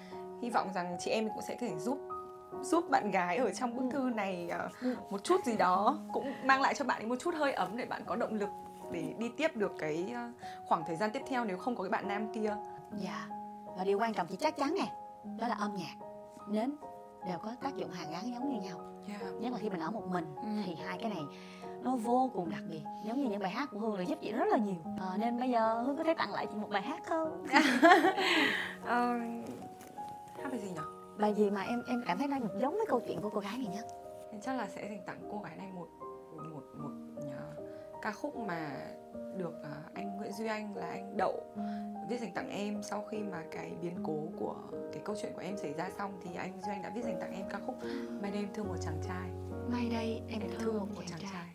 hy 0.42 0.50
vọng 0.50 0.68
rằng 0.76 0.98
chị 1.00 1.12
em 1.12 1.28
cũng 1.30 1.42
sẽ 1.48 1.54
có 1.62 1.68
thể 1.68 1.76
giúp 1.78 1.98
giúp 2.62 2.90
bạn 2.90 3.12
gái 3.12 3.38
ở 3.38 3.52
trong 3.54 3.76
bức 3.76 3.84
thư 3.92 4.10
này 4.16 4.48
ờ, 4.52 4.70
Ừ. 4.82 4.96
một 5.10 5.24
chút 5.24 5.46
gì 5.46 5.58
đó 5.58 5.98
cũng 6.14 6.34
mang 6.44 6.62
lại 6.62 6.74
cho 6.74 6.86
bạn 6.86 7.02
ấy 7.02 7.06
một 7.08 7.16
chút 7.20 7.36
hơi 7.36 7.54
ấm 7.54 7.78
để 7.78 7.86
bạn 7.86 8.02
có 8.06 8.16
động 8.16 8.34
lực 8.34 8.50
để 8.92 9.14
đi 9.18 9.32
tiếp 9.38 9.56
được 9.56 9.72
cái 9.80 10.12
ờ, 10.16 10.32
khoảng 10.68 10.84
thời 10.88 10.96
gian 10.96 11.12
tiếp 11.12 11.22
theo 11.28 11.46
nếu 11.46 11.58
không 11.58 11.76
có 11.76 11.84
cái 11.84 11.90
bạn 11.90 12.08
nam 12.08 12.34
kia. 12.34 12.56
Dạ 12.98 13.28
và 13.78 13.84
điều 13.84 14.00
quan 14.00 14.14
trọng 14.14 14.28
thì 14.28 14.36
chắc 14.36 14.58
chắn 14.58 14.76
nè 14.80 14.86
đó 15.40 15.48
là 15.48 15.56
âm 15.56 15.76
nhạc. 15.76 15.96
Nến 16.48 16.76
đều 17.28 17.38
có 17.38 17.52
tác 17.64 17.76
dụng 17.76 17.90
hàn 17.92 18.12
gắn 18.12 18.34
giống 18.34 18.50
như 18.50 18.62
nhau. 18.62 18.80
Yeah. 19.08 19.22
nhất 19.42 19.54
là 19.54 19.60
khi 19.60 19.70
mình 19.70 19.80
ở 19.80 19.92
một 19.92 20.08
mình 20.08 20.26
Ừ. 20.36 20.48
thì 20.66 20.76
hai 20.86 20.98
cái 20.98 21.10
này 21.10 21.24
nó 21.82 21.96
vô 21.96 22.30
cùng 22.34 22.50
đặc 22.50 22.62
biệt 22.70 22.82
giống 23.04 23.24
như 23.24 23.30
những 23.30 23.40
bài 23.42 23.52
hát 23.52 23.70
của 23.72 23.80
hương 23.80 23.96
là 23.96 24.02
giúp 24.02 24.18
chị 24.22 24.32
rất 24.32 24.48
là 24.48 24.58
nhiều. 24.58 24.76
Ờ, 25.00 25.18
nên 25.18 25.40
bây 25.40 25.50
giờ 25.50 25.82
hương 25.82 25.98
có 25.98 26.04
thể 26.04 26.14
tặng 26.14 26.34
lại 26.34 26.48
chị 26.50 26.56
một 26.56 26.70
bài 26.70 26.82
hát 26.82 27.02
không? 27.06 27.46
Ờ, 28.86 29.18
hát 30.38 30.50
bài 30.52 30.60
gì 30.60 30.70
nhỉ 30.70 30.80
bài 31.18 31.34
gì 31.34 31.50
mà 31.50 31.62
em 31.62 31.84
em 31.88 32.04
cảm 32.08 32.18
thấy 32.18 32.28
nó 32.28 32.38
giống 32.62 32.74
với 32.78 32.86
câu 32.90 33.02
chuyện 33.08 33.22
của 33.22 33.30
cô 33.30 33.40
gái 33.40 33.58
này 33.58 33.68
nhất? 33.76 33.86
Chắc 34.42 34.54
là 34.54 34.68
sẽ 34.68 34.82
dành 34.90 35.04
tặng 35.06 35.20
cô 35.32 35.40
gái 35.44 35.56
này 35.58 35.68
một 35.76 35.88
ca 38.02 38.12
khúc 38.12 38.38
mà 38.38 38.72
được 39.38 39.64
à, 39.64 39.84
anh 39.94 40.18
Nguyễn 40.18 40.32
Duy 40.32 40.48
Anh 40.48 40.76
là 40.76 40.88
anh 40.88 41.18
Đậu 41.18 41.44
viết 42.10 42.22
dành 42.22 42.34
tặng 42.34 42.50
em. 42.50 42.84
Sau 42.84 43.06
khi 43.12 43.18
mà 43.18 43.44
cái 43.52 43.72
biến 43.82 43.96
cố 44.04 44.20
của 44.40 44.56
cái 44.94 45.02
câu 45.06 45.16
chuyện 45.22 45.34
của 45.34 45.42
em 45.42 45.58
xảy 45.58 45.74
ra 45.74 45.90
xong 45.98 46.20
thì 46.24 46.36
anh 46.36 46.62
Duy 46.62 46.72
Anh 46.72 46.82
đã 46.82 46.92
viết 46.96 47.04
dành 47.04 47.18
tặng 47.22 47.34
em 47.34 47.50
ca 47.50 47.60
khúc 47.66 47.76
Mai 48.22 48.32
đêm 48.32 48.48
thương 48.54 48.68
một 48.68 48.78
chàng 48.82 49.02
trai. 49.08 49.30
Mai 49.72 49.90
đây 49.90 50.22
em, 50.30 50.42
em 50.42 50.52
thương 50.60 50.78
một 50.78 50.88
một 50.96 51.02
chàng 51.10 51.20
trai. 51.20 51.32
Đến 51.32 51.49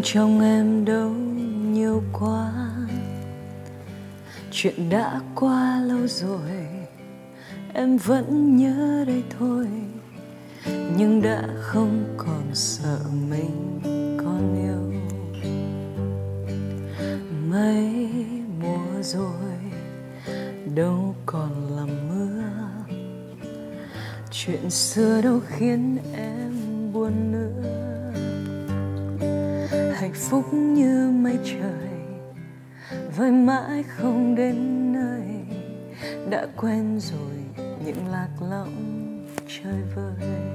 tổn 0.00 0.04
trong 0.04 0.40
em 0.40 0.84
đâu 0.84 1.10
nhiều 1.72 2.02
quá. 2.12 2.52
Chuyện 4.50 4.90
đã 4.90 5.20
qua 5.34 5.80
lâu 5.80 6.06
rồi, 6.06 6.50
em 7.74 7.96
vẫn 7.96 8.56
nhớ 8.56 9.04
đây 9.06 9.22
thôi. 9.38 9.66
Nhưng 10.96 11.22
đã 11.22 11.42
không 11.60 12.14
còn 12.16 12.54
sợ 12.54 12.98
mình 13.30 13.80
còn 14.24 14.56
yêu 14.62 15.00
mấy 17.50 18.08
mùa 18.60 19.02
rồi, 19.02 19.58
đâu 20.74 21.14
còn 21.26 21.76
là 21.76 21.84
mưa. 22.08 22.42
Chuyện 24.30 24.70
xưa 24.70 25.20
đâu 25.22 25.40
khiến 25.48 25.98
em 26.14 26.52
buồn 26.92 27.32
nữa 27.32 27.99
hạnh 30.00 30.14
phúc 30.14 30.54
như 30.54 31.10
mây 31.10 31.38
trời. 31.44 31.88
Với 33.16 33.30
mãi 33.30 33.82
không 33.82 34.34
đến 34.34 34.56
nơi, 34.92 35.22
đã 36.30 36.46
quen 36.56 37.00
rồi 37.00 37.66
những 37.84 38.06
lạc 38.06 38.28
lõng 38.50 39.26
chơi 39.48 39.82
vơi 39.94 40.49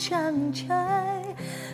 chàng 0.00 0.52
trai. 0.54 1.24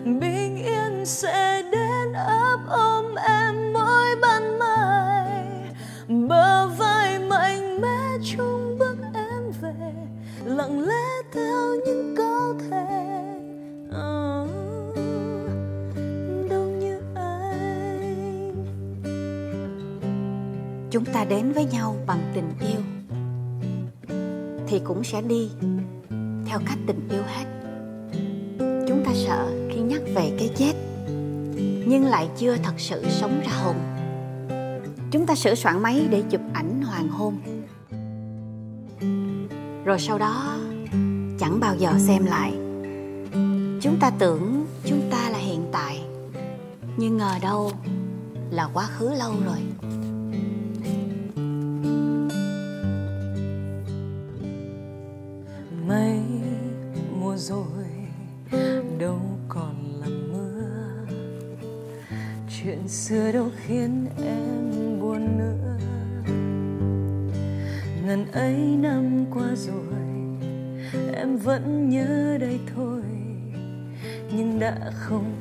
Bình 0.04 0.64
yên 0.64 1.06
sẽ 1.06 1.62
đến 1.72 2.12
ấp 2.12 2.58
ôm 2.68 3.14
em 3.14 3.72
mỗi 3.72 4.16
ban 4.22 4.58
mai. 4.58 5.46
Bờ 6.28 6.68
vai 6.68 7.18
mạnh 7.18 7.80
mẽ 7.80 8.18
chung 8.36 8.76
bước 8.78 8.96
em 9.14 9.52
về 9.60 9.92
lặng 10.44 10.80
lẽ 10.80 11.22
theo 11.32 11.74
những 11.86 12.14
câu 12.16 12.54
thề. 12.70 12.86
Ờ, 13.92 14.46
đâu 16.50 16.66
như 16.80 17.00
anh. 17.14 18.66
Chúng 20.90 21.04
ta 21.04 21.24
đến 21.24 21.52
với 21.52 21.64
nhau 21.64 21.96
bằng 22.06 22.20
tình 22.34 22.50
yêu 22.60 22.80
thì 24.66 24.80
cũng 24.84 25.04
sẽ 25.04 25.22
đi 25.22 25.50
theo 26.46 26.58
cách 26.66 26.78
tình 26.86 27.08
yêu 27.10 27.22
hết 27.26 27.55
ta 29.06 29.12
sợ 29.14 29.52
khi 29.70 29.80
nhắc 29.80 30.00
về 30.14 30.32
cái 30.38 30.50
chết, 30.56 30.72
nhưng 31.86 32.04
lại 32.04 32.28
chưa 32.38 32.56
thật 32.56 32.74
sự 32.78 33.04
sống 33.08 33.40
ra 33.44 33.52
hồn. 33.52 33.76
Chúng 35.10 35.26
ta 35.26 35.34
sửa 35.34 35.54
soạn 35.54 35.82
máy 35.82 36.06
để 36.10 36.22
chụp 36.30 36.40
ảnh 36.52 36.82
hoàng 36.82 37.08
hôn. 37.08 37.38
Rồi 39.84 39.98
sau 39.98 40.18
đó, 40.18 40.56
chẳng 41.38 41.60
bao 41.60 41.76
giờ 41.76 41.92
xem 41.98 42.26
lại. 42.26 42.52
Chúng 43.80 43.96
ta 44.00 44.10
tưởng 44.18 44.66
chúng 44.84 45.10
ta 45.10 45.30
là 45.30 45.38
hiện 45.38 45.64
tại, 45.72 46.00
nhưng 46.96 47.16
ngờ 47.16 47.34
đâu 47.42 47.72
là 48.50 48.68
quá 48.74 48.86
khứ 48.98 49.14
lâu 49.14 49.32
rồi. 49.46 49.90
Chuyện 62.86 62.92
xưa 62.92 63.32
đâu 63.32 63.50
khiến 63.66 64.06
em 64.24 65.00
buồn 65.00 65.38
nữa. 65.38 65.78
Ngần 68.06 68.26
ấy 68.32 68.56
năm 68.56 69.24
qua 69.34 69.54
rồi, 69.56 70.02
em 71.14 71.36
vẫn 71.36 71.88
nhớ 71.88 72.38
đây 72.40 72.60
thôi. 72.74 73.02
Nhưng 74.36 74.58
đã 74.58 74.90
không 74.94 75.35